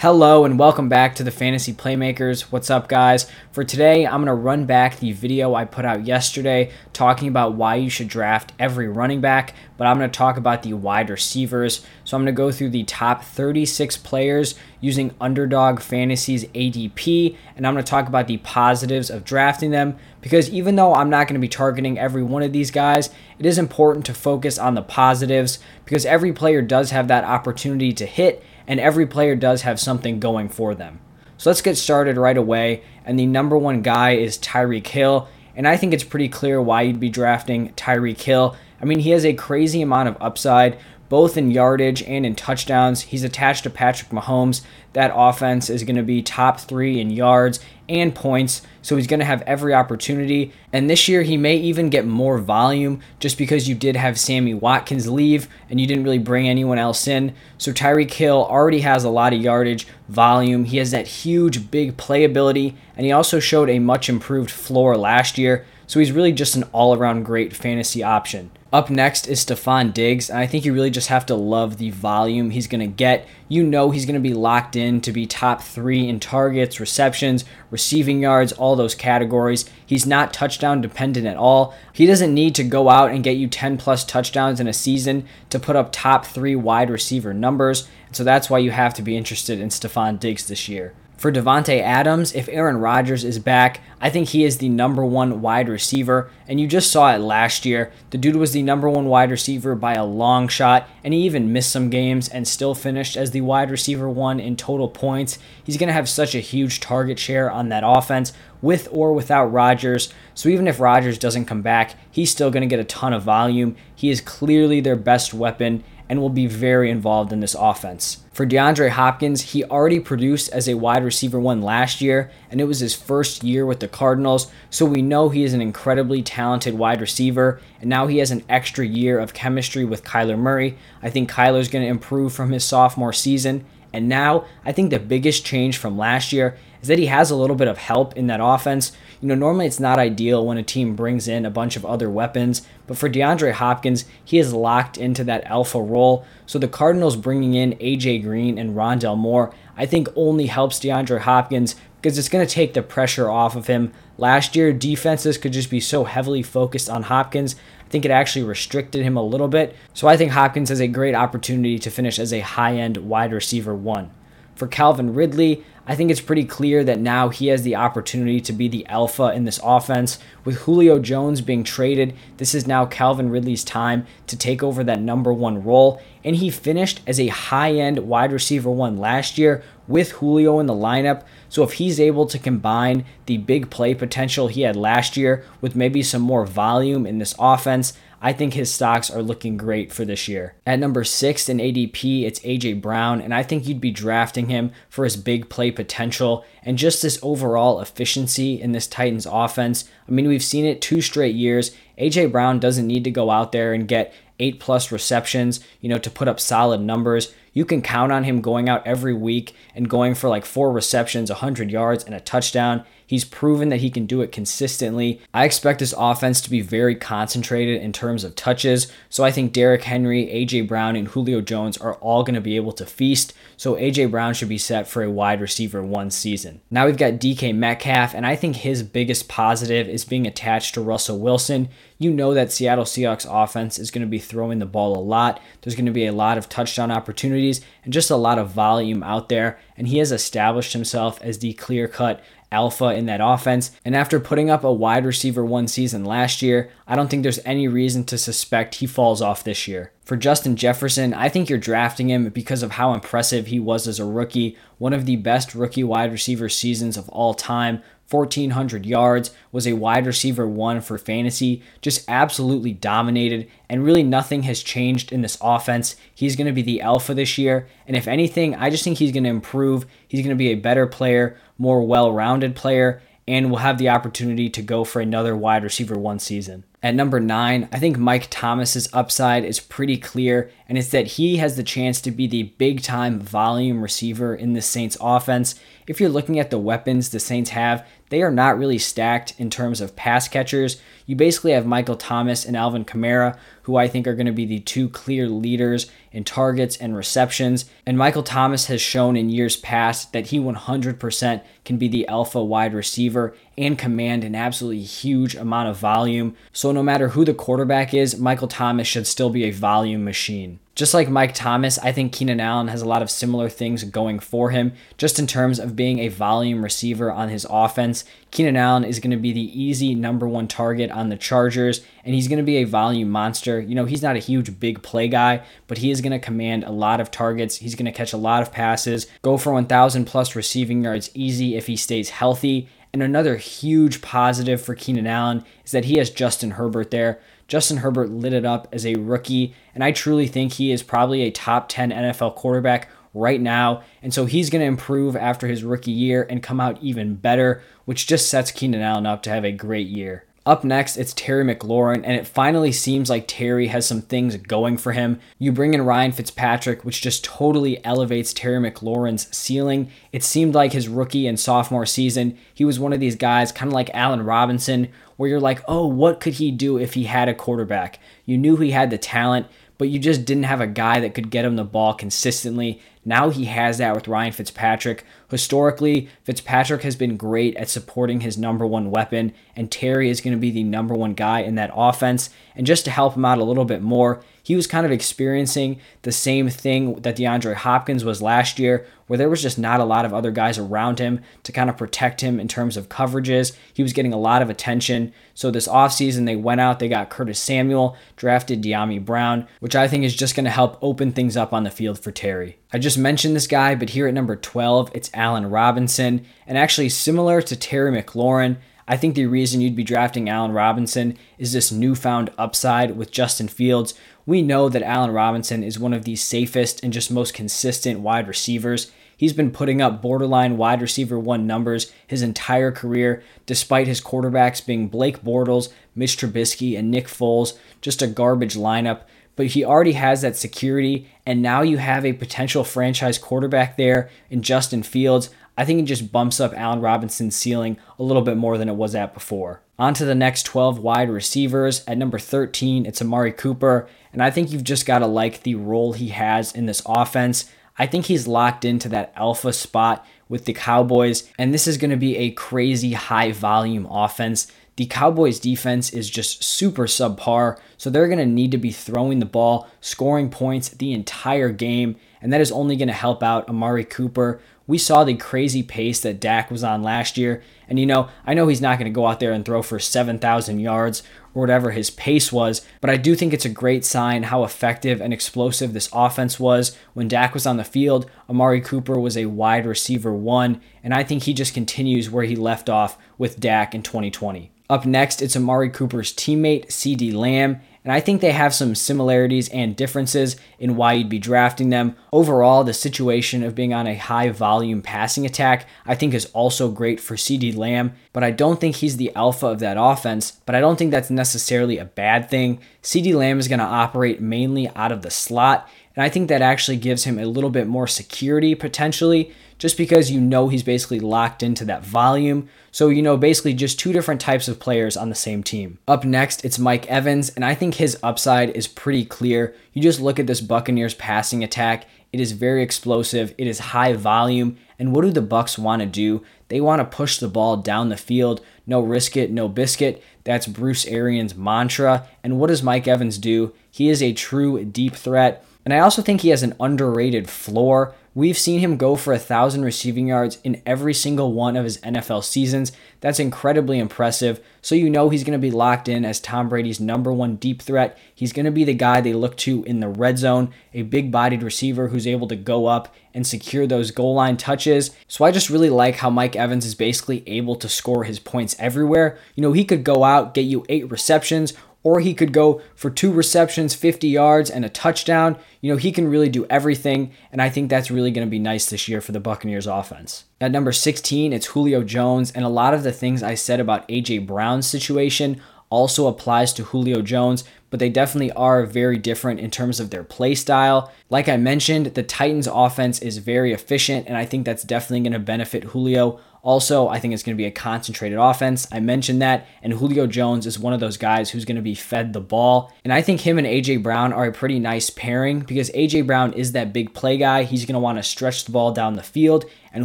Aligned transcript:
Hello 0.00 0.44
and 0.44 0.58
welcome 0.58 0.90
back 0.90 1.14
to 1.14 1.24
the 1.24 1.30
Fantasy 1.30 1.72
Playmakers. 1.72 2.42
What's 2.52 2.68
up, 2.68 2.86
guys? 2.86 3.30
For 3.50 3.64
today, 3.64 4.06
I'm 4.06 4.22
going 4.22 4.26
to 4.26 4.34
run 4.34 4.66
back 4.66 4.98
the 4.98 5.12
video 5.12 5.54
I 5.54 5.64
put 5.64 5.86
out 5.86 6.04
yesterday 6.04 6.70
talking 6.92 7.28
about 7.28 7.54
why 7.54 7.76
you 7.76 7.88
should 7.88 8.08
draft 8.08 8.52
every 8.58 8.88
running 8.88 9.22
back, 9.22 9.54
but 9.78 9.86
I'm 9.86 9.96
going 9.96 10.10
to 10.10 10.14
talk 10.14 10.36
about 10.36 10.62
the 10.62 10.74
wide 10.74 11.08
receivers. 11.08 11.82
So 12.04 12.14
I'm 12.14 12.24
going 12.24 12.34
to 12.34 12.36
go 12.36 12.52
through 12.52 12.70
the 12.70 12.84
top 12.84 13.24
36 13.24 13.96
players 13.96 14.54
using 14.82 15.14
Underdog 15.18 15.80
Fantasy's 15.80 16.44
ADP, 16.44 17.34
and 17.56 17.66
I'm 17.66 17.72
going 17.72 17.82
to 17.82 17.90
talk 17.90 18.06
about 18.06 18.26
the 18.26 18.36
positives 18.36 19.08
of 19.08 19.24
drafting 19.24 19.70
them 19.70 19.96
because 20.20 20.50
even 20.50 20.76
though 20.76 20.92
I'm 20.92 21.08
not 21.08 21.26
going 21.26 21.40
to 21.40 21.44
be 21.44 21.48
targeting 21.48 21.98
every 21.98 22.22
one 22.22 22.42
of 22.42 22.52
these 22.52 22.70
guys, 22.70 23.08
it 23.38 23.46
is 23.46 23.56
important 23.56 24.04
to 24.06 24.12
focus 24.12 24.58
on 24.58 24.74
the 24.74 24.82
positives 24.82 25.58
because 25.86 26.04
every 26.04 26.34
player 26.34 26.60
does 26.60 26.90
have 26.90 27.08
that 27.08 27.24
opportunity 27.24 27.94
to 27.94 28.04
hit 28.04 28.44
and 28.66 28.80
every 28.80 29.06
player 29.06 29.36
does 29.36 29.62
have 29.62 29.80
something 29.80 30.20
going 30.20 30.48
for 30.48 30.74
them. 30.74 31.00
So 31.38 31.50
let's 31.50 31.62
get 31.62 31.76
started 31.76 32.16
right 32.16 32.36
away. 32.36 32.82
And 33.04 33.18
the 33.18 33.26
number 33.26 33.56
one 33.58 33.82
guy 33.82 34.12
is 34.12 34.38
Tyreek 34.38 34.86
Hill. 34.86 35.28
And 35.54 35.66
I 35.68 35.76
think 35.76 35.94
it's 35.94 36.04
pretty 36.04 36.28
clear 36.28 36.60
why 36.60 36.82
you'd 36.82 37.00
be 37.00 37.08
drafting 37.08 37.72
Tyreek 37.74 38.20
Hill. 38.20 38.56
I 38.80 38.84
mean, 38.84 38.98
he 38.98 39.10
has 39.10 39.24
a 39.24 39.32
crazy 39.34 39.82
amount 39.82 40.08
of 40.08 40.16
upside, 40.20 40.78
both 41.08 41.36
in 41.36 41.50
yardage 41.50 42.02
and 42.02 42.26
in 42.26 42.34
touchdowns. 42.34 43.02
He's 43.02 43.24
attached 43.24 43.64
to 43.64 43.70
Patrick 43.70 44.10
Mahomes. 44.10 44.62
That 44.92 45.12
offense 45.14 45.68
is 45.68 45.84
going 45.84 45.96
to 45.96 46.02
be 46.02 46.22
top 46.22 46.58
three 46.60 47.00
in 47.00 47.10
yards 47.10 47.60
and 47.88 48.14
points, 48.14 48.62
so 48.82 48.96
he's 48.96 49.06
going 49.06 49.20
to 49.20 49.26
have 49.26 49.42
every 49.42 49.72
opportunity. 49.74 50.52
And 50.72 50.88
this 50.88 51.06
year, 51.06 51.22
he 51.22 51.36
may 51.36 51.56
even 51.56 51.90
get 51.90 52.06
more 52.06 52.38
volume 52.38 53.00
just 53.20 53.38
because 53.38 53.68
you 53.68 53.74
did 53.74 53.96
have 53.96 54.18
Sammy 54.18 54.54
Watkins 54.54 55.08
leave 55.08 55.48
and 55.70 55.80
you 55.80 55.86
didn't 55.86 56.04
really 56.04 56.18
bring 56.18 56.48
anyone 56.48 56.78
else 56.78 57.06
in. 57.06 57.34
So 57.58 57.72
Tyreek 57.72 58.12
Hill 58.12 58.46
already 58.48 58.80
has 58.80 59.04
a 59.04 59.10
lot 59.10 59.32
of 59.32 59.40
yardage, 59.40 59.86
volume. 60.08 60.64
He 60.64 60.78
has 60.78 60.90
that 60.90 61.06
huge, 61.06 61.70
big 61.70 61.96
playability, 61.96 62.74
and 62.96 63.06
he 63.06 63.12
also 63.12 63.38
showed 63.38 63.70
a 63.70 63.78
much 63.78 64.08
improved 64.08 64.50
floor 64.50 64.96
last 64.96 65.38
year. 65.38 65.64
So 65.86 66.00
he's 66.00 66.12
really 66.12 66.32
just 66.32 66.56
an 66.56 66.64
all 66.72 66.96
around 66.96 67.24
great 67.24 67.54
fantasy 67.54 68.02
option. 68.02 68.50
Up 68.72 68.90
next 68.90 69.28
is 69.28 69.44
Stefon 69.44 69.94
Diggs, 69.94 70.28
and 70.28 70.40
I 70.40 70.46
think 70.46 70.64
you 70.64 70.74
really 70.74 70.90
just 70.90 71.08
have 71.08 71.24
to 71.26 71.36
love 71.36 71.78
the 71.78 71.90
volume 71.90 72.50
he's 72.50 72.66
going 72.66 72.80
to 72.80 72.86
get. 72.86 73.26
You 73.48 73.62
know 73.62 73.90
he's 73.90 74.04
going 74.04 74.16
to 74.16 74.28
be 74.28 74.34
locked 74.34 74.74
in 74.74 75.00
to 75.02 75.12
be 75.12 75.24
top 75.24 75.62
three 75.62 76.08
in 76.08 76.18
targets, 76.18 76.80
receptions, 76.80 77.44
receiving 77.70 78.20
yards, 78.20 78.52
all 78.52 78.74
those 78.74 78.96
categories. 78.96 79.64
He's 79.86 80.04
not 80.04 80.34
touchdown 80.34 80.80
dependent 80.80 81.26
at 81.26 81.36
all. 81.36 81.74
He 81.92 82.06
doesn't 82.06 82.34
need 82.34 82.56
to 82.56 82.64
go 82.64 82.90
out 82.90 83.12
and 83.12 83.22
get 83.22 83.36
you 83.36 83.46
10 83.46 83.78
plus 83.78 84.04
touchdowns 84.04 84.58
in 84.58 84.66
a 84.66 84.72
season 84.72 85.26
to 85.50 85.60
put 85.60 85.76
up 85.76 85.92
top 85.92 86.26
three 86.26 86.56
wide 86.56 86.90
receiver 86.90 87.32
numbers. 87.32 87.88
And 88.08 88.16
so 88.16 88.24
that's 88.24 88.50
why 88.50 88.58
you 88.58 88.72
have 88.72 88.94
to 88.94 89.02
be 89.02 89.16
interested 89.16 89.60
in 89.60 89.68
Stefon 89.68 90.18
Diggs 90.18 90.48
this 90.48 90.68
year. 90.68 90.92
For 91.16 91.32
Davante 91.32 91.80
Adams, 91.80 92.34
if 92.34 92.46
Aaron 92.50 92.76
Rodgers 92.76 93.24
is 93.24 93.38
back, 93.38 93.80
I 94.02 94.10
think 94.10 94.28
he 94.28 94.44
is 94.44 94.58
the 94.58 94.68
number 94.68 95.02
one 95.02 95.40
wide 95.40 95.66
receiver, 95.66 96.30
and 96.46 96.60
you 96.60 96.66
just 96.66 96.92
saw 96.92 97.14
it 97.14 97.20
last 97.20 97.64
year. 97.64 97.90
The 98.10 98.18
dude 98.18 98.36
was 98.36 98.52
the 98.52 98.62
number 98.62 98.90
one 98.90 99.06
wide 99.06 99.30
receiver 99.30 99.74
by 99.74 99.94
a 99.94 100.04
long 100.04 100.46
shot, 100.46 100.86
and 101.02 101.14
he 101.14 101.20
even 101.20 101.54
missed 101.54 101.72
some 101.72 101.88
games 101.88 102.28
and 102.28 102.46
still 102.46 102.74
finished 102.74 103.16
as 103.16 103.30
the 103.30 103.40
wide 103.40 103.70
receiver 103.70 104.10
one 104.10 104.38
in 104.38 104.56
total 104.56 104.90
points. 104.90 105.38
He's 105.64 105.78
going 105.78 105.86
to 105.86 105.94
have 105.94 106.06
such 106.06 106.34
a 106.34 106.40
huge 106.40 106.80
target 106.80 107.18
share 107.18 107.50
on 107.50 107.70
that 107.70 107.82
offense 107.84 108.34
with 108.60 108.86
or 108.92 109.14
without 109.14 109.46
Rodgers. 109.46 110.12
So 110.34 110.50
even 110.50 110.68
if 110.68 110.80
Rodgers 110.80 111.16
doesn't 111.16 111.46
come 111.46 111.62
back, 111.62 111.94
he's 112.10 112.30
still 112.30 112.50
going 112.50 112.60
to 112.60 112.66
get 112.66 112.80
a 112.80 112.84
ton 112.84 113.14
of 113.14 113.22
volume. 113.22 113.74
He 113.94 114.10
is 114.10 114.20
clearly 114.20 114.80
their 114.80 114.96
best 114.96 115.32
weapon 115.32 115.82
and 116.08 116.20
will 116.20 116.30
be 116.30 116.46
very 116.46 116.90
involved 116.90 117.32
in 117.32 117.40
this 117.40 117.56
offense. 117.58 118.18
For 118.32 118.46
DeAndre 118.46 118.90
Hopkins, 118.90 119.52
he 119.52 119.64
already 119.64 119.98
produced 119.98 120.52
as 120.52 120.68
a 120.68 120.74
wide 120.74 121.02
receiver 121.02 121.40
one 121.40 121.62
last 121.62 122.00
year, 122.02 122.30
and 122.50 122.60
it 122.60 122.64
was 122.64 122.80
his 122.80 122.94
first 122.94 123.42
year 123.42 123.64
with 123.64 123.80
the 123.80 123.88
Cardinals, 123.88 124.50
so 124.68 124.84
we 124.84 125.00
know 125.00 125.30
he 125.30 125.42
is 125.42 125.54
an 125.54 125.62
incredibly 125.62 126.22
talented 126.22 126.74
wide 126.74 127.00
receiver, 127.00 127.60
and 127.80 127.88
now 127.88 128.06
he 128.06 128.18
has 128.18 128.30
an 128.30 128.44
extra 128.48 128.86
year 128.86 129.18
of 129.18 129.32
chemistry 129.32 129.84
with 129.84 130.04
Kyler 130.04 130.38
Murray. 130.38 130.76
I 131.02 131.08
think 131.08 131.30
Kyler's 131.30 131.68
going 131.68 131.84
to 131.84 131.90
improve 131.90 132.32
from 132.32 132.52
his 132.52 132.64
sophomore 132.64 133.14
season, 133.14 133.64
and 133.96 134.10
now 134.10 134.44
I 134.62 134.72
think 134.72 134.90
the 134.90 134.98
biggest 134.98 135.46
change 135.46 135.78
from 135.78 135.96
last 135.96 136.30
year 136.30 136.58
is 136.82 136.88
that 136.88 136.98
he 136.98 137.06
has 137.06 137.30
a 137.30 137.34
little 137.34 137.56
bit 137.56 137.66
of 137.66 137.78
help 137.78 138.14
in 138.14 138.26
that 138.26 138.40
offense. 138.42 138.92
You 139.22 139.28
know, 139.28 139.34
normally 139.34 139.64
it's 139.64 139.80
not 139.80 139.98
ideal 139.98 140.44
when 140.44 140.58
a 140.58 140.62
team 140.62 140.94
brings 140.94 141.26
in 141.26 141.46
a 141.46 141.50
bunch 141.50 141.76
of 141.76 141.86
other 141.86 142.10
weapons, 142.10 142.60
but 142.86 142.98
for 142.98 143.08
DeAndre 143.08 143.52
Hopkins, 143.52 144.04
he 144.22 144.38
is 144.38 144.52
locked 144.52 144.98
into 144.98 145.24
that 145.24 145.44
alpha 145.44 145.80
role. 145.80 146.26
So 146.44 146.58
the 146.58 146.68
Cardinals 146.68 147.16
bringing 147.16 147.54
in 147.54 147.72
AJ 147.78 148.22
Green 148.22 148.58
and 148.58 148.76
Rondale 148.76 149.16
Moore, 149.16 149.54
I 149.78 149.86
think 149.86 150.08
only 150.14 150.46
helps 150.46 150.78
DeAndre 150.78 151.20
Hopkins 151.20 151.74
because 152.02 152.18
it's 152.18 152.28
going 152.28 152.46
to 152.46 152.54
take 152.54 152.74
the 152.74 152.82
pressure 152.82 153.30
off 153.30 153.56
of 153.56 153.66
him. 153.66 153.94
Last 154.18 154.54
year, 154.54 154.74
defenses 154.74 155.38
could 155.38 155.54
just 155.54 155.70
be 155.70 155.80
so 155.80 156.04
heavily 156.04 156.42
focused 156.42 156.90
on 156.90 157.04
Hopkins. 157.04 157.56
Think 157.96 158.04
it 158.04 158.10
actually 158.10 158.44
restricted 158.44 159.02
him 159.02 159.16
a 159.16 159.22
little 159.22 159.48
bit. 159.48 159.74
So 159.94 160.06
I 160.06 160.18
think 160.18 160.32
Hopkins 160.32 160.68
has 160.68 160.80
a 160.80 160.86
great 160.86 161.14
opportunity 161.14 161.78
to 161.78 161.88
finish 161.88 162.18
as 162.18 162.30
a 162.30 162.40
high 162.40 162.76
end 162.76 162.98
wide 162.98 163.32
receiver 163.32 163.74
one. 163.74 164.10
For 164.54 164.66
Calvin 164.66 165.14
Ridley, 165.14 165.64
I 165.86 165.94
think 165.94 166.10
it's 166.10 166.20
pretty 166.20 166.44
clear 166.44 166.84
that 166.84 167.00
now 167.00 167.30
he 167.30 167.46
has 167.46 167.62
the 167.62 167.76
opportunity 167.76 168.38
to 168.42 168.52
be 168.52 168.68
the 168.68 168.84
alpha 168.88 169.32
in 169.32 169.44
this 169.44 169.58
offense. 169.64 170.18
With 170.44 170.56
Julio 170.56 170.98
Jones 170.98 171.40
being 171.40 171.64
traded, 171.64 172.14
this 172.36 172.54
is 172.54 172.66
now 172.66 172.84
Calvin 172.84 173.30
Ridley's 173.30 173.64
time 173.64 174.06
to 174.26 174.36
take 174.36 174.62
over 174.62 174.84
that 174.84 175.00
number 175.00 175.32
one 175.32 175.64
role. 175.64 175.98
And 176.22 176.36
he 176.36 176.50
finished 176.50 177.00
as 177.06 177.18
a 177.18 177.28
high 177.28 177.72
end 177.72 178.00
wide 178.00 178.30
receiver 178.30 178.70
one 178.70 178.98
last 178.98 179.38
year 179.38 179.62
with 179.88 180.12
Julio 180.12 180.58
in 180.58 180.66
the 180.66 180.74
lineup. 180.74 181.22
So 181.48 181.62
if 181.62 181.74
he's 181.74 182.00
able 182.00 182.26
to 182.26 182.38
combine 182.38 183.04
the 183.26 183.38
big 183.38 183.70
play 183.70 183.94
potential 183.94 184.48
he 184.48 184.62
had 184.62 184.76
last 184.76 185.16
year 185.16 185.44
with 185.60 185.76
maybe 185.76 186.02
some 186.02 186.22
more 186.22 186.46
volume 186.46 187.06
in 187.06 187.18
this 187.18 187.34
offense, 187.38 187.92
I 188.20 188.32
think 188.32 188.54
his 188.54 188.72
stocks 188.72 189.10
are 189.10 189.22
looking 189.22 189.56
great 189.56 189.92
for 189.92 190.04
this 190.04 190.26
year. 190.26 190.54
At 190.66 190.78
number 190.78 191.04
six 191.04 191.48
in 191.48 191.58
ADP, 191.58 192.22
it's 192.22 192.40
AJ 192.40 192.80
Brown, 192.80 193.20
and 193.20 193.34
I 193.34 193.42
think 193.42 193.68
you'd 193.68 193.80
be 193.80 193.90
drafting 193.90 194.48
him 194.48 194.72
for 194.88 195.04
his 195.04 195.16
big 195.16 195.48
play 195.48 195.70
potential 195.70 196.44
and 196.62 196.78
just 196.78 197.02
this 197.02 197.18
overall 197.22 197.80
efficiency 197.80 198.60
in 198.60 198.72
this 198.72 198.86
Titans 198.86 199.26
offense. 199.30 199.84
I 200.08 200.12
mean, 200.12 200.28
we've 200.28 200.42
seen 200.42 200.64
it 200.64 200.80
two 200.80 201.02
straight 201.02 201.34
years. 201.34 201.76
AJ 201.98 202.32
Brown 202.32 202.58
doesn't 202.58 202.86
need 202.86 203.04
to 203.04 203.10
go 203.10 203.30
out 203.30 203.52
there 203.52 203.74
and 203.74 203.86
get 203.86 204.14
eight 204.38 204.60
plus 204.60 204.90
receptions, 204.90 205.60
you 205.80 205.88
know, 205.88 205.98
to 205.98 206.10
put 206.10 206.28
up 206.28 206.40
solid 206.40 206.80
numbers. 206.80 207.34
You 207.56 207.64
can 207.64 207.80
count 207.80 208.12
on 208.12 208.24
him 208.24 208.42
going 208.42 208.68
out 208.68 208.86
every 208.86 209.14
week 209.14 209.54
and 209.74 209.88
going 209.88 210.14
for 210.14 210.28
like 210.28 210.44
four 210.44 210.70
receptions, 210.70 211.30
100 211.30 211.70
yards, 211.70 212.04
and 212.04 212.14
a 212.14 212.20
touchdown. 212.20 212.84
He's 213.06 213.24
proven 213.24 213.68
that 213.68 213.80
he 213.80 213.90
can 213.90 214.06
do 214.06 214.20
it 214.20 214.32
consistently. 214.32 215.20
I 215.32 215.44
expect 215.44 215.78
this 215.78 215.94
offense 215.96 216.40
to 216.40 216.50
be 216.50 216.60
very 216.60 216.94
concentrated 216.94 217.80
in 217.80 217.92
terms 217.92 218.24
of 218.24 218.34
touches. 218.34 218.90
So 219.08 219.24
I 219.24 219.30
think 219.30 219.52
Derrick 219.52 219.84
Henry, 219.84 220.26
AJ 220.26 220.66
Brown, 220.68 220.96
and 220.96 221.08
Julio 221.08 221.40
Jones 221.40 221.76
are 221.78 221.94
all 221.94 222.24
going 222.24 222.34
to 222.34 222.40
be 222.40 222.56
able 222.56 222.72
to 222.72 222.86
feast. 222.86 223.32
So 223.56 223.74
AJ 223.76 224.10
Brown 224.10 224.34
should 224.34 224.48
be 224.48 224.58
set 224.58 224.88
for 224.88 225.02
a 225.02 225.10
wide 225.10 225.40
receiver 225.40 225.82
one 225.82 226.10
season. 226.10 226.60
Now 226.70 226.86
we've 226.86 226.96
got 226.96 227.14
DK 227.14 227.54
Metcalf, 227.54 228.14
and 228.14 228.26
I 228.26 228.34
think 228.36 228.56
his 228.56 228.82
biggest 228.82 229.28
positive 229.28 229.88
is 229.88 230.04
being 230.04 230.26
attached 230.26 230.74
to 230.74 230.80
Russell 230.80 231.20
Wilson. 231.20 231.68
You 231.98 232.12
know 232.12 232.34
that 232.34 232.52
Seattle 232.52 232.84
Seahawks 232.84 233.26
offense 233.28 233.78
is 233.78 233.90
going 233.90 234.02
to 234.02 234.08
be 234.08 234.18
throwing 234.18 234.58
the 234.58 234.66
ball 234.66 234.98
a 234.98 235.00
lot. 235.00 235.40
There's 235.62 235.74
going 235.74 235.86
to 235.86 235.92
be 235.92 236.06
a 236.06 236.12
lot 236.12 236.36
of 236.36 236.48
touchdown 236.48 236.90
opportunities 236.90 237.62
and 237.84 237.92
just 237.92 238.10
a 238.10 238.16
lot 238.16 238.38
of 238.38 238.50
volume 238.50 239.02
out 239.02 239.30
there. 239.30 239.58
And 239.78 239.88
he 239.88 239.98
has 239.98 240.12
established 240.12 240.74
himself 240.74 241.20
as 241.22 241.38
the 241.38 241.54
clear 241.54 241.88
cut 241.88 242.22
alpha 242.52 242.86
in 242.86 243.06
that 243.06 243.20
offense. 243.22 243.70
And 243.84 243.94
after 243.94 244.20
putting 244.20 244.50
up 244.50 244.64
a 244.64 244.72
wide 244.72 245.04
receiver 245.04 245.44
one 245.44 245.68
season 245.68 246.04
last 246.04 246.42
year, 246.42 246.70
I 246.86 246.96
don't 246.96 247.08
think 247.08 247.22
there's 247.22 247.40
any 247.44 247.68
reason 247.68 248.04
to 248.04 248.18
suspect 248.18 248.76
he 248.76 248.86
falls 248.86 249.20
off 249.20 249.44
this 249.44 249.66
year. 249.66 249.92
For 250.04 250.16
Justin 250.16 250.54
Jefferson, 250.54 251.12
I 251.12 251.28
think 251.28 251.48
you're 251.48 251.58
drafting 251.58 252.08
him 252.08 252.28
because 252.28 252.62
of 252.62 252.72
how 252.72 252.94
impressive 252.94 253.48
he 253.48 253.58
was 253.58 253.88
as 253.88 253.98
a 253.98 254.04
rookie, 254.04 254.56
one 254.78 254.92
of 254.92 255.04
the 255.04 255.16
best 255.16 255.54
rookie 255.54 255.82
wide 255.82 256.12
receiver 256.12 256.48
seasons 256.48 256.96
of 256.96 257.08
all 257.08 257.34
time. 257.34 257.82
1,400 258.08 258.86
yards, 258.86 259.32
was 259.50 259.66
a 259.66 259.72
wide 259.72 260.06
receiver 260.06 260.46
one 260.46 260.80
for 260.80 260.96
fantasy, 260.96 261.62
just 261.80 262.04
absolutely 262.08 262.72
dominated, 262.72 263.50
and 263.68 263.84
really 263.84 264.04
nothing 264.04 264.44
has 264.44 264.62
changed 264.62 265.10
in 265.10 265.22
this 265.22 265.36
offense. 265.40 265.96
He's 266.14 266.36
going 266.36 266.46
to 266.46 266.52
be 266.52 266.62
the 266.62 266.80
alpha 266.80 267.14
this 267.14 267.36
year, 267.36 267.66
and 267.88 267.96
if 267.96 268.06
anything, 268.06 268.54
I 268.54 268.70
just 268.70 268.84
think 268.84 268.98
he's 268.98 269.10
going 269.12 269.24
to 269.24 269.30
improve. 269.30 269.86
He's 270.06 270.20
going 270.20 270.36
to 270.36 270.38
be 270.38 270.52
a 270.52 270.54
better 270.54 270.86
player, 270.86 271.36
more 271.58 271.82
well 271.82 272.12
rounded 272.12 272.56
player, 272.56 273.02
and 273.28 273.50
will 273.50 273.58
have 273.58 273.78
the 273.78 273.88
opportunity 273.88 274.48
to 274.48 274.62
go 274.62 274.84
for 274.84 275.00
another 275.00 275.36
wide 275.36 275.64
receiver 275.64 275.98
one 275.98 276.18
season. 276.18 276.64
At 276.82 276.94
number 276.94 277.18
nine, 277.18 277.68
I 277.72 277.80
think 277.80 277.98
Mike 277.98 278.28
Thomas's 278.30 278.88
upside 278.92 279.44
is 279.44 279.58
pretty 279.58 279.96
clear, 279.96 280.52
and 280.68 280.78
it's 280.78 280.90
that 280.90 281.06
he 281.08 281.38
has 281.38 281.56
the 281.56 281.64
chance 281.64 282.00
to 282.02 282.12
be 282.12 282.28
the 282.28 282.44
big 282.44 282.82
time 282.82 283.18
volume 283.18 283.82
receiver 283.82 284.34
in 284.34 284.52
the 284.52 284.62
Saints 284.62 284.96
offense. 285.00 285.56
If 285.88 286.00
you're 286.00 286.08
looking 286.08 286.38
at 286.38 286.50
the 286.50 286.58
weapons 286.58 287.08
the 287.08 287.18
Saints 287.18 287.50
have, 287.50 287.84
they 288.10 288.22
are 288.22 288.30
not 288.30 288.56
really 288.56 288.78
stacked 288.78 289.34
in 289.38 289.50
terms 289.50 289.80
of 289.80 289.96
pass 289.96 290.28
catchers. 290.28 290.80
You 291.06 291.14
basically 291.14 291.52
have 291.52 291.64
Michael 291.64 291.96
Thomas 291.96 292.44
and 292.44 292.56
Alvin 292.56 292.84
Kamara, 292.84 293.38
who 293.62 293.76
I 293.76 293.86
think 293.86 294.06
are 294.06 294.14
going 294.14 294.26
to 294.26 294.32
be 294.32 294.44
the 294.44 294.60
two 294.60 294.88
clear 294.88 295.28
leaders 295.28 295.90
in 296.10 296.24
targets 296.24 296.76
and 296.76 296.96
receptions. 296.96 297.64
And 297.84 297.96
Michael 297.96 298.24
Thomas 298.24 298.66
has 298.66 298.80
shown 298.80 299.16
in 299.16 299.30
years 299.30 299.56
past 299.56 300.12
that 300.12 300.26
he 300.26 300.40
100% 300.40 301.42
can 301.64 301.78
be 301.78 301.88
the 301.88 302.08
alpha 302.08 302.42
wide 302.42 302.74
receiver 302.74 303.36
and 303.56 303.78
command 303.78 304.24
an 304.24 304.34
absolutely 304.34 304.82
huge 304.82 305.34
amount 305.36 305.68
of 305.68 305.76
volume. 305.76 306.36
So 306.52 306.72
no 306.72 306.82
matter 306.82 307.08
who 307.08 307.24
the 307.24 307.34
quarterback 307.34 307.94
is, 307.94 308.18
Michael 308.18 308.48
Thomas 308.48 308.88
should 308.88 309.06
still 309.06 309.30
be 309.30 309.44
a 309.44 309.52
volume 309.52 310.04
machine. 310.04 310.58
Just 310.76 310.92
like 310.92 311.08
Mike 311.08 311.32
Thomas, 311.32 311.78
I 311.78 311.90
think 311.90 312.12
Keenan 312.12 312.38
Allen 312.38 312.68
has 312.68 312.82
a 312.82 312.88
lot 312.88 313.00
of 313.00 313.10
similar 313.10 313.48
things 313.48 313.82
going 313.84 314.18
for 314.18 314.50
him, 314.50 314.74
just 314.98 315.18
in 315.18 315.26
terms 315.26 315.58
of 315.58 315.74
being 315.74 316.00
a 316.00 316.08
volume 316.08 316.62
receiver 316.62 317.10
on 317.10 317.30
his 317.30 317.46
offense. 317.48 318.04
Keenan 318.30 318.58
Allen 318.58 318.84
is 318.84 319.00
going 319.00 319.12
to 319.12 319.16
be 319.16 319.32
the 319.32 319.40
easy 319.58 319.94
number 319.94 320.28
one 320.28 320.46
target 320.46 320.90
on 320.96 321.10
the 321.10 321.16
Chargers, 321.16 321.82
and 322.04 322.14
he's 322.14 322.28
going 322.28 322.38
to 322.38 322.44
be 322.44 322.56
a 322.56 322.64
volume 322.64 323.10
monster. 323.10 323.60
You 323.60 323.74
know, 323.74 323.84
he's 323.84 324.02
not 324.02 324.16
a 324.16 324.20
huge 324.20 324.58
big 324.58 324.82
play 324.82 325.08
guy, 325.08 325.44
but 325.66 325.78
he 325.78 325.90
is 325.90 326.00
going 326.00 326.12
to 326.12 326.18
command 326.18 326.64
a 326.64 326.72
lot 326.72 327.00
of 327.00 327.10
targets. 327.10 327.56
He's 327.56 327.74
going 327.74 327.86
to 327.86 327.92
catch 327.92 328.12
a 328.12 328.18
lot 328.18 328.42
of 328.42 328.52
passes, 328.52 329.06
go 329.22 329.36
for 329.36 329.52
1,000 329.52 330.04
plus 330.06 330.34
receiving 330.34 330.82
yards 330.82 331.10
easy 331.14 331.56
if 331.56 331.66
he 331.66 331.76
stays 331.76 332.10
healthy. 332.10 332.68
And 332.92 333.02
another 333.02 333.36
huge 333.36 334.00
positive 334.00 334.60
for 334.60 334.74
Keenan 334.74 335.06
Allen 335.06 335.44
is 335.64 335.72
that 335.72 335.84
he 335.84 335.98
has 335.98 336.08
Justin 336.08 336.52
Herbert 336.52 336.90
there. 336.90 337.20
Justin 337.46 337.78
Herbert 337.78 338.10
lit 338.10 338.32
it 338.32 338.44
up 338.44 338.68
as 338.72 338.84
a 338.84 338.94
rookie, 338.94 339.54
and 339.74 339.84
I 339.84 339.92
truly 339.92 340.26
think 340.26 340.54
he 340.54 340.72
is 340.72 340.82
probably 340.82 341.22
a 341.22 341.30
top 341.30 341.68
10 341.68 341.90
NFL 341.90 342.34
quarterback 342.34 342.88
right 343.16 343.40
now. 343.40 343.82
And 344.02 344.12
so 344.12 344.26
he's 344.26 344.50
going 344.50 344.60
to 344.60 344.66
improve 344.66 345.16
after 345.16 345.46
his 345.46 345.64
rookie 345.64 345.90
year 345.90 346.26
and 346.28 346.42
come 346.42 346.60
out 346.60 346.82
even 346.82 347.16
better, 347.16 347.62
which 347.84 348.06
just 348.06 348.28
sets 348.28 348.50
Keenan 348.50 348.82
Allen 348.82 349.06
up 349.06 349.22
to 349.22 349.30
have 349.30 349.44
a 349.44 349.52
great 349.52 349.88
year. 349.88 350.25
Up 350.46 350.62
next, 350.62 350.96
it's 350.96 351.12
Terry 351.12 351.42
McLaurin, 351.42 352.02
and 352.04 352.12
it 352.12 352.24
finally 352.24 352.70
seems 352.70 353.10
like 353.10 353.24
Terry 353.26 353.66
has 353.66 353.84
some 353.84 354.00
things 354.00 354.36
going 354.36 354.76
for 354.76 354.92
him. 354.92 355.18
You 355.40 355.50
bring 355.50 355.74
in 355.74 355.84
Ryan 355.84 356.12
Fitzpatrick, 356.12 356.84
which 356.84 357.02
just 357.02 357.24
totally 357.24 357.84
elevates 357.84 358.32
Terry 358.32 358.58
McLaurin's 358.60 359.26
ceiling. 359.36 359.90
It 360.12 360.22
seemed 360.22 360.54
like 360.54 360.72
his 360.72 360.86
rookie 360.86 361.26
and 361.26 361.38
sophomore 361.38 361.84
season, 361.84 362.38
he 362.54 362.64
was 362.64 362.78
one 362.78 362.92
of 362.92 363.00
these 363.00 363.16
guys, 363.16 363.50
kind 363.50 363.68
of 363.68 363.74
like 363.74 363.90
Allen 363.92 364.22
Robinson, 364.22 364.86
where 365.16 365.28
you're 365.28 365.40
like, 365.40 365.62
oh, 365.66 365.84
what 365.88 366.20
could 366.20 366.34
he 366.34 366.52
do 366.52 366.78
if 366.78 366.94
he 366.94 367.04
had 367.04 367.28
a 367.28 367.34
quarterback? 367.34 367.98
You 368.24 368.38
knew 368.38 368.56
he 368.56 368.70
had 368.70 368.90
the 368.90 368.98
talent, 368.98 369.48
but 369.78 369.88
you 369.88 369.98
just 369.98 370.24
didn't 370.24 370.44
have 370.44 370.60
a 370.60 370.68
guy 370.68 371.00
that 371.00 371.12
could 371.12 371.28
get 371.28 371.44
him 371.44 371.56
the 371.56 371.64
ball 371.64 371.92
consistently. 371.92 372.80
Now 373.04 373.30
he 373.30 373.46
has 373.46 373.78
that 373.78 373.96
with 373.96 374.06
Ryan 374.06 374.32
Fitzpatrick. 374.32 375.04
Historically, 375.30 376.08
Fitzpatrick 376.24 376.82
has 376.82 376.96
been 376.96 377.16
great 377.16 377.56
at 377.56 377.68
supporting 377.68 378.20
his 378.20 378.38
number 378.38 378.66
one 378.66 378.90
weapon, 378.90 379.32
and 379.56 379.70
Terry 379.70 380.08
is 380.08 380.20
going 380.20 380.34
to 380.34 380.40
be 380.40 380.50
the 380.50 380.62
number 380.62 380.94
one 380.94 381.14
guy 381.14 381.40
in 381.40 381.56
that 381.56 381.72
offense. 381.74 382.30
And 382.54 382.66
just 382.66 382.84
to 382.84 382.90
help 382.90 383.14
him 383.14 383.24
out 383.24 383.38
a 383.38 383.44
little 383.44 383.64
bit 383.64 383.82
more, 383.82 384.22
he 384.46 384.54
was 384.54 384.68
kind 384.68 384.86
of 384.86 384.92
experiencing 384.92 385.80
the 386.02 386.12
same 386.12 386.48
thing 386.48 386.94
that 387.00 387.16
DeAndre 387.16 387.54
Hopkins 387.54 388.04
was 388.04 388.22
last 388.22 388.60
year, 388.60 388.86
where 389.08 389.16
there 389.16 389.28
was 389.28 389.42
just 389.42 389.58
not 389.58 389.80
a 389.80 389.84
lot 389.84 390.04
of 390.04 390.14
other 390.14 390.30
guys 390.30 390.56
around 390.56 391.00
him 391.00 391.20
to 391.42 391.50
kind 391.50 391.68
of 391.68 391.76
protect 391.76 392.20
him 392.20 392.38
in 392.38 392.46
terms 392.46 392.76
of 392.76 392.88
coverages. 392.88 393.56
He 393.74 393.82
was 393.82 393.92
getting 393.92 394.12
a 394.12 394.18
lot 394.18 394.42
of 394.42 394.50
attention. 394.50 395.12
So 395.34 395.50
this 395.50 395.66
offseason, 395.66 396.26
they 396.26 396.36
went 396.36 396.60
out, 396.60 396.78
they 396.78 396.88
got 396.88 397.10
Curtis 397.10 397.40
Samuel, 397.40 397.96
drafted 398.14 398.62
Dyami 398.62 399.04
Brown, 399.04 399.48
which 399.58 399.74
I 399.74 399.88
think 399.88 400.04
is 400.04 400.14
just 400.14 400.36
going 400.36 400.44
to 400.44 400.50
help 400.50 400.78
open 400.80 401.10
things 401.10 401.36
up 401.36 401.52
on 401.52 401.64
the 401.64 401.70
field 401.70 401.98
for 401.98 402.12
Terry. 402.12 402.58
I 402.72 402.78
just 402.78 402.98
mentioned 402.98 403.34
this 403.34 403.46
guy, 403.46 403.74
but 403.74 403.90
here 403.90 404.06
at 404.06 404.14
number 404.14 404.36
12, 404.36 404.92
it's 404.94 405.10
Allen 405.16 405.50
Robinson. 405.50 406.24
And 406.46 406.56
actually, 406.56 406.88
similar 406.90 407.42
to 407.42 407.56
Terry 407.56 407.90
McLaurin, 407.90 408.58
I 408.88 408.96
think 408.96 409.14
the 409.16 409.26
reason 409.26 409.60
you'd 409.60 409.74
be 409.74 409.82
drafting 409.82 410.28
Allen 410.28 410.52
Robinson 410.52 411.18
is 411.38 411.52
this 411.52 411.72
newfound 411.72 412.30
upside 412.38 412.96
with 412.96 413.10
Justin 413.10 413.48
Fields. 413.48 413.94
We 414.26 414.42
know 414.42 414.68
that 414.68 414.82
Allen 414.82 415.10
Robinson 415.10 415.64
is 415.64 415.78
one 415.78 415.92
of 415.92 416.04
the 416.04 416.14
safest 416.14 416.84
and 416.84 416.92
just 416.92 417.10
most 417.10 417.34
consistent 417.34 418.00
wide 418.00 418.28
receivers. 418.28 418.92
He's 419.16 419.32
been 419.32 419.50
putting 419.50 419.80
up 419.80 420.02
borderline 420.02 420.56
wide 420.56 420.82
receiver 420.82 421.18
one 421.18 421.46
numbers 421.46 421.90
his 422.06 422.22
entire 422.22 422.70
career, 422.70 423.22
despite 423.46 423.86
his 423.86 424.00
quarterbacks 424.00 424.64
being 424.64 424.88
Blake 424.88 425.24
Bortles, 425.24 425.70
Mitch 425.94 426.18
Trubisky, 426.18 426.78
and 426.78 426.90
Nick 426.90 427.06
Foles, 427.06 427.58
just 427.80 428.02
a 428.02 428.06
garbage 428.06 428.56
lineup. 428.56 429.02
But 429.36 429.46
he 429.46 429.64
already 429.64 429.92
has 429.92 430.22
that 430.22 430.36
security, 430.36 431.08
and 431.24 431.42
now 431.42 431.62
you 431.62 431.76
have 431.76 432.04
a 432.04 432.14
potential 432.14 432.64
franchise 432.64 433.18
quarterback 433.18 433.76
there 433.76 434.10
in 434.30 434.42
Justin 434.42 434.82
Fields. 434.82 435.30
I 435.58 435.64
think 435.64 435.80
it 435.80 435.84
just 435.84 436.12
bumps 436.12 436.40
up 436.40 436.52
Allen 436.54 436.80
Robinson's 436.80 437.36
ceiling 437.36 437.78
a 437.98 438.02
little 438.02 438.22
bit 438.22 438.36
more 438.36 438.58
than 438.58 438.68
it 438.68 438.76
was 438.76 438.94
at 438.94 439.14
before. 439.14 439.62
On 439.78 439.94
to 439.94 440.04
the 440.04 440.14
next 440.14 440.44
12 440.44 440.78
wide 440.78 441.10
receivers. 441.10 441.84
At 441.86 441.98
number 441.98 442.18
13, 442.18 442.86
it's 442.86 443.00
Amari 443.02 443.32
Cooper, 443.32 443.88
and 444.12 444.22
I 444.22 444.30
think 444.30 444.50
you've 444.50 444.64
just 444.64 444.86
got 444.86 445.00
to 445.00 445.06
like 445.06 445.42
the 445.42 445.54
role 445.54 445.92
he 445.92 446.08
has 446.08 446.52
in 446.52 446.66
this 446.66 446.82
offense. 446.86 447.50
I 447.78 447.86
think 447.86 448.06
he's 448.06 448.26
locked 448.26 448.64
into 448.64 448.88
that 448.90 449.12
alpha 449.16 449.52
spot 449.52 450.06
with 450.28 450.46
the 450.46 450.54
Cowboys, 450.54 451.30
and 451.38 451.52
this 451.52 451.66
is 451.66 451.76
going 451.76 451.90
to 451.90 451.96
be 451.96 452.16
a 452.16 452.30
crazy 452.30 452.94
high 452.94 453.32
volume 453.32 453.86
offense. 453.86 454.50
The 454.76 454.86
Cowboys 454.86 455.40
defense 455.40 455.90
is 455.90 456.10
just 456.10 456.44
super 456.44 456.86
subpar, 456.86 457.58
so 457.78 457.88
they're 457.88 458.08
going 458.08 458.18
to 458.18 458.26
need 458.26 458.50
to 458.50 458.58
be 458.58 458.70
throwing 458.70 459.20
the 459.20 459.26
ball, 459.26 459.68
scoring 459.80 460.28
points 460.28 460.68
the 460.68 460.92
entire 460.92 461.50
game, 461.50 461.96
and 462.20 462.30
that 462.32 462.42
is 462.42 462.52
only 462.52 462.76
going 462.76 462.88
to 462.88 462.94
help 462.94 463.22
out 463.22 463.48
Amari 463.48 463.84
Cooper, 463.84 464.40
we 464.66 464.78
saw 464.78 465.04
the 465.04 465.14
crazy 465.14 465.62
pace 465.62 466.00
that 466.00 466.20
Dak 466.20 466.50
was 466.50 466.64
on 466.64 466.82
last 466.82 467.16
year. 467.16 467.42
And 467.68 467.78
you 467.78 467.86
know, 467.86 468.08
I 468.26 468.34
know 468.34 468.48
he's 468.48 468.60
not 468.60 468.78
going 468.78 468.90
to 468.90 468.94
go 468.94 469.06
out 469.06 469.20
there 469.20 469.32
and 469.32 469.44
throw 469.44 469.62
for 469.62 469.78
7,000 469.78 470.58
yards 470.58 471.02
or 471.34 471.42
whatever 471.42 471.70
his 471.70 471.90
pace 471.90 472.32
was, 472.32 472.62
but 472.80 472.90
I 472.90 472.96
do 472.96 473.14
think 473.14 473.32
it's 473.32 473.44
a 473.44 473.50
great 473.50 473.84
sign 473.84 474.24
how 474.24 474.44
effective 474.44 475.00
and 475.00 475.12
explosive 475.12 475.72
this 475.72 475.88
offense 475.92 476.40
was. 476.40 476.76
When 476.94 477.08
Dak 477.08 477.34
was 477.34 477.46
on 477.46 477.58
the 477.58 477.64
field, 477.64 478.10
Amari 478.28 478.60
Cooper 478.60 478.98
was 478.98 479.16
a 479.16 479.26
wide 479.26 479.66
receiver 479.66 480.12
one, 480.12 480.60
and 480.82 480.92
I 480.94 481.04
think 481.04 481.24
he 481.24 481.34
just 481.34 481.54
continues 481.54 482.10
where 482.10 482.24
he 482.24 482.36
left 482.36 482.68
off 482.68 482.98
with 483.18 483.38
Dak 483.38 483.74
in 483.74 483.82
2020. 483.82 484.50
Up 484.68 484.84
next, 484.84 485.22
it's 485.22 485.36
Amari 485.36 485.70
Cooper's 485.70 486.12
teammate, 486.12 486.66
CeeDee 486.66 487.14
Lamb, 487.14 487.60
and 487.84 487.92
I 487.92 488.00
think 488.00 488.20
they 488.20 488.32
have 488.32 488.52
some 488.52 488.74
similarities 488.74 489.48
and 489.50 489.76
differences 489.76 490.34
in 490.58 490.74
why 490.74 490.94
you'd 490.94 491.08
be 491.08 491.20
drafting 491.20 491.70
them. 491.70 491.94
Overall, 492.12 492.64
the 492.64 492.74
situation 492.74 493.44
of 493.44 493.54
being 493.54 493.72
on 493.72 493.86
a 493.86 493.94
high 493.94 494.30
volume 494.30 494.82
passing 494.82 495.24
attack, 495.24 495.68
I 495.86 495.94
think, 495.94 496.14
is 496.14 496.26
also 496.32 496.68
great 496.68 496.98
for 496.98 497.14
CeeDee 497.14 497.56
Lamb, 497.56 497.92
but 498.12 498.24
I 498.24 498.32
don't 498.32 498.60
think 498.60 498.74
he's 498.74 498.96
the 498.96 499.14
alpha 499.14 499.46
of 499.46 499.60
that 499.60 499.76
offense, 499.78 500.32
but 500.46 500.56
I 500.56 500.60
don't 500.60 500.76
think 500.76 500.90
that's 500.90 501.10
necessarily 501.10 501.78
a 501.78 501.84
bad 501.84 502.28
thing. 502.28 502.58
CeeDee 502.82 503.14
Lamb 503.14 503.38
is 503.38 503.46
going 503.46 503.60
to 503.60 503.64
operate 503.64 504.20
mainly 504.20 504.68
out 504.74 504.90
of 504.90 505.02
the 505.02 505.10
slot, 505.12 505.70
and 505.94 506.02
I 506.02 506.08
think 506.08 506.28
that 506.28 506.42
actually 506.42 506.78
gives 506.78 507.04
him 507.04 507.20
a 507.20 507.26
little 507.26 507.50
bit 507.50 507.68
more 507.68 507.86
security 507.86 508.56
potentially, 508.56 509.32
just 509.58 509.76
because 509.76 510.10
you 510.10 510.20
know 510.20 510.48
he's 510.48 510.62
basically 510.62 511.00
locked 511.00 511.42
into 511.42 511.64
that 511.64 511.84
volume. 511.84 512.48
So, 512.70 512.88
you 512.88 513.02
know, 513.02 513.16
basically 513.16 513.54
just 513.54 513.78
two 513.78 513.92
different 513.92 514.20
types 514.20 514.48
of 514.48 514.60
players 514.60 514.96
on 514.96 515.08
the 515.08 515.14
same 515.14 515.42
team. 515.42 515.78
Up 515.88 516.04
next, 516.04 516.44
it's 516.44 516.58
Mike 516.58 516.86
Evans, 516.86 517.30
and 517.30 517.44
I 517.44 517.54
think 517.54 517.74
his 517.74 517.98
upside 518.02 518.50
is 518.50 518.66
pretty 518.66 519.04
clear. 519.04 519.54
You 519.72 519.82
just 519.82 520.00
look 520.00 520.18
at 520.18 520.26
this 520.26 520.40
Buccaneers 520.40 520.94
passing 520.94 521.42
attack. 521.42 521.86
It 522.12 522.20
is 522.20 522.32
very 522.32 522.62
explosive. 522.62 523.34
It 523.36 523.46
is 523.46 523.58
high 523.58 523.92
volume. 523.94 524.56
And 524.78 524.94
what 524.94 525.02
do 525.02 525.10
the 525.10 525.20
Bucs 525.22 525.58
want 525.58 525.80
to 525.80 525.86
do? 525.86 526.22
They 526.48 526.60
want 526.60 526.80
to 526.80 526.96
push 526.96 527.18
the 527.18 527.28
ball 527.28 527.56
down 527.58 527.88
the 527.88 527.96
field. 527.96 528.44
No 528.66 528.80
risk 528.80 529.16
it, 529.16 529.30
no 529.30 529.48
biscuit. 529.48 530.02
That's 530.24 530.46
Bruce 530.46 530.86
Arians' 530.86 531.34
mantra. 531.34 532.06
And 532.22 532.38
what 532.38 532.48
does 532.48 532.62
Mike 532.62 532.86
Evans 532.86 533.18
do? 533.18 533.52
He 533.70 533.88
is 533.88 534.02
a 534.02 534.12
true 534.12 534.64
deep 534.64 534.94
threat. 534.94 535.44
And 535.64 535.74
I 535.74 535.80
also 535.80 536.00
think 536.00 536.20
he 536.20 536.28
has 536.28 536.42
an 536.42 536.54
underrated 536.60 537.28
floor. 537.28 537.94
We've 538.16 538.38
seen 538.38 538.60
him 538.60 538.78
go 538.78 538.96
for 538.96 539.12
a 539.12 539.18
thousand 539.18 539.66
receiving 539.66 540.06
yards 540.06 540.38
in 540.42 540.62
every 540.64 540.94
single 540.94 541.34
one 541.34 541.54
of 541.54 541.64
his 541.64 541.76
NFL 541.82 542.24
seasons. 542.24 542.72
That's 543.02 543.20
incredibly 543.20 543.78
impressive. 543.78 544.40
So 544.62 544.74
you 544.74 544.88
know 544.88 545.10
he's 545.10 545.22
going 545.22 545.38
to 545.38 545.38
be 545.38 545.50
locked 545.50 545.86
in 545.86 546.02
as 546.02 546.18
Tom 546.18 546.48
Brady's 546.48 546.80
number 546.80 547.12
one 547.12 547.36
deep 547.36 547.60
threat. 547.60 547.98
He's 548.14 548.32
going 548.32 548.46
to 548.46 548.50
be 548.50 548.64
the 548.64 548.72
guy 548.72 549.02
they 549.02 549.12
look 549.12 549.36
to 549.36 549.62
in 549.64 549.80
the 549.80 549.90
red 549.90 550.16
zone, 550.16 550.50
a 550.72 550.80
big 550.80 551.12
bodied 551.12 551.42
receiver 551.42 551.88
who's 551.88 552.06
able 552.06 552.26
to 552.28 552.36
go 552.36 552.64
up 552.64 552.94
and 553.12 553.26
secure 553.26 553.66
those 553.66 553.90
goal 553.90 554.14
line 554.14 554.38
touches. 554.38 554.92
So 555.08 555.26
I 555.26 555.30
just 555.30 555.50
really 555.50 555.68
like 555.68 555.96
how 555.96 556.08
Mike 556.08 556.36
Evans 556.36 556.64
is 556.64 556.74
basically 556.74 557.22
able 557.28 557.56
to 557.56 557.68
score 557.68 558.04
his 558.04 558.18
points 558.18 558.56
everywhere. 558.58 559.18
You 559.34 559.42
know, 559.42 559.52
he 559.52 559.66
could 559.66 559.84
go 559.84 560.04
out, 560.04 560.32
get 560.32 560.46
you 560.46 560.64
eight 560.70 560.90
receptions, 560.90 561.52
or 561.86 562.00
he 562.00 562.14
could 562.14 562.32
go 562.32 562.60
for 562.74 562.90
two 562.90 563.12
receptions, 563.12 563.72
50 563.72 564.08
yards, 564.08 564.50
and 564.50 564.64
a 564.64 564.68
touchdown. 564.68 565.38
You 565.60 565.70
know, 565.70 565.76
he 565.76 565.92
can 565.92 566.08
really 566.08 566.28
do 566.28 566.44
everything, 566.50 567.12
and 567.30 567.40
I 567.40 567.48
think 567.48 567.70
that's 567.70 567.92
really 567.92 568.10
going 568.10 568.26
to 568.26 568.30
be 568.30 568.40
nice 568.40 568.68
this 568.68 568.88
year 568.88 569.00
for 569.00 569.12
the 569.12 569.20
Buccaneers 569.20 569.68
offense. 569.68 570.24
At 570.40 570.50
number 570.50 570.72
16, 570.72 571.32
it's 571.32 571.46
Julio 571.46 571.84
Jones, 571.84 572.32
and 572.32 572.44
a 572.44 572.48
lot 572.48 572.74
of 572.74 572.82
the 572.82 572.90
things 572.90 573.22
I 573.22 573.36
said 573.36 573.60
about 573.60 573.84
A.J. 573.88 574.18
Brown's 574.18 574.66
situation 574.66 575.40
also 575.70 576.08
applies 576.08 576.52
to 576.54 576.64
Julio 576.64 577.02
Jones, 577.02 577.44
but 577.70 577.78
they 577.78 577.88
definitely 577.88 578.32
are 578.32 578.66
very 578.66 578.98
different 578.98 579.38
in 579.38 579.52
terms 579.52 579.78
of 579.78 579.90
their 579.90 580.02
play 580.02 580.34
style. 580.34 580.92
Like 581.08 581.28
I 581.28 581.36
mentioned, 581.36 581.86
the 581.86 582.02
Titans 582.02 582.48
offense 582.52 582.98
is 582.98 583.18
very 583.18 583.52
efficient, 583.52 584.08
and 584.08 584.16
I 584.16 584.24
think 584.24 584.44
that's 584.44 584.64
definitely 584.64 585.08
going 585.08 585.12
to 585.12 585.20
benefit 585.20 585.62
Julio 585.62 586.18
Also, 586.46 586.86
I 586.86 587.00
think 587.00 587.12
it's 587.12 587.24
going 587.24 587.36
to 587.36 587.42
be 587.42 587.46
a 587.46 587.50
concentrated 587.50 588.18
offense. 588.18 588.68
I 588.70 588.78
mentioned 588.78 589.20
that. 589.20 589.48
And 589.64 589.72
Julio 589.72 590.06
Jones 590.06 590.46
is 590.46 590.60
one 590.60 590.72
of 590.72 590.78
those 590.78 590.96
guys 590.96 591.28
who's 591.28 591.44
going 591.44 591.56
to 591.56 591.62
be 591.62 591.74
fed 591.74 592.12
the 592.12 592.20
ball. 592.20 592.72
And 592.84 592.92
I 592.92 593.02
think 593.02 593.20
him 593.20 593.36
and 593.36 593.48
A.J. 593.48 593.78
Brown 593.78 594.12
are 594.12 594.26
a 594.26 594.32
pretty 594.32 594.60
nice 594.60 594.88
pairing 594.88 595.40
because 595.40 595.72
A.J. 595.74 596.02
Brown 596.02 596.34
is 596.34 596.52
that 596.52 596.72
big 596.72 596.94
play 596.94 597.18
guy. 597.18 597.42
He's 597.42 597.64
going 597.64 597.74
to 597.74 597.80
want 597.80 597.98
to 597.98 598.04
stretch 598.04 598.44
the 598.44 598.52
ball 598.52 598.70
down 598.70 598.94
the 598.94 599.02
field. 599.02 599.44
And 599.72 599.84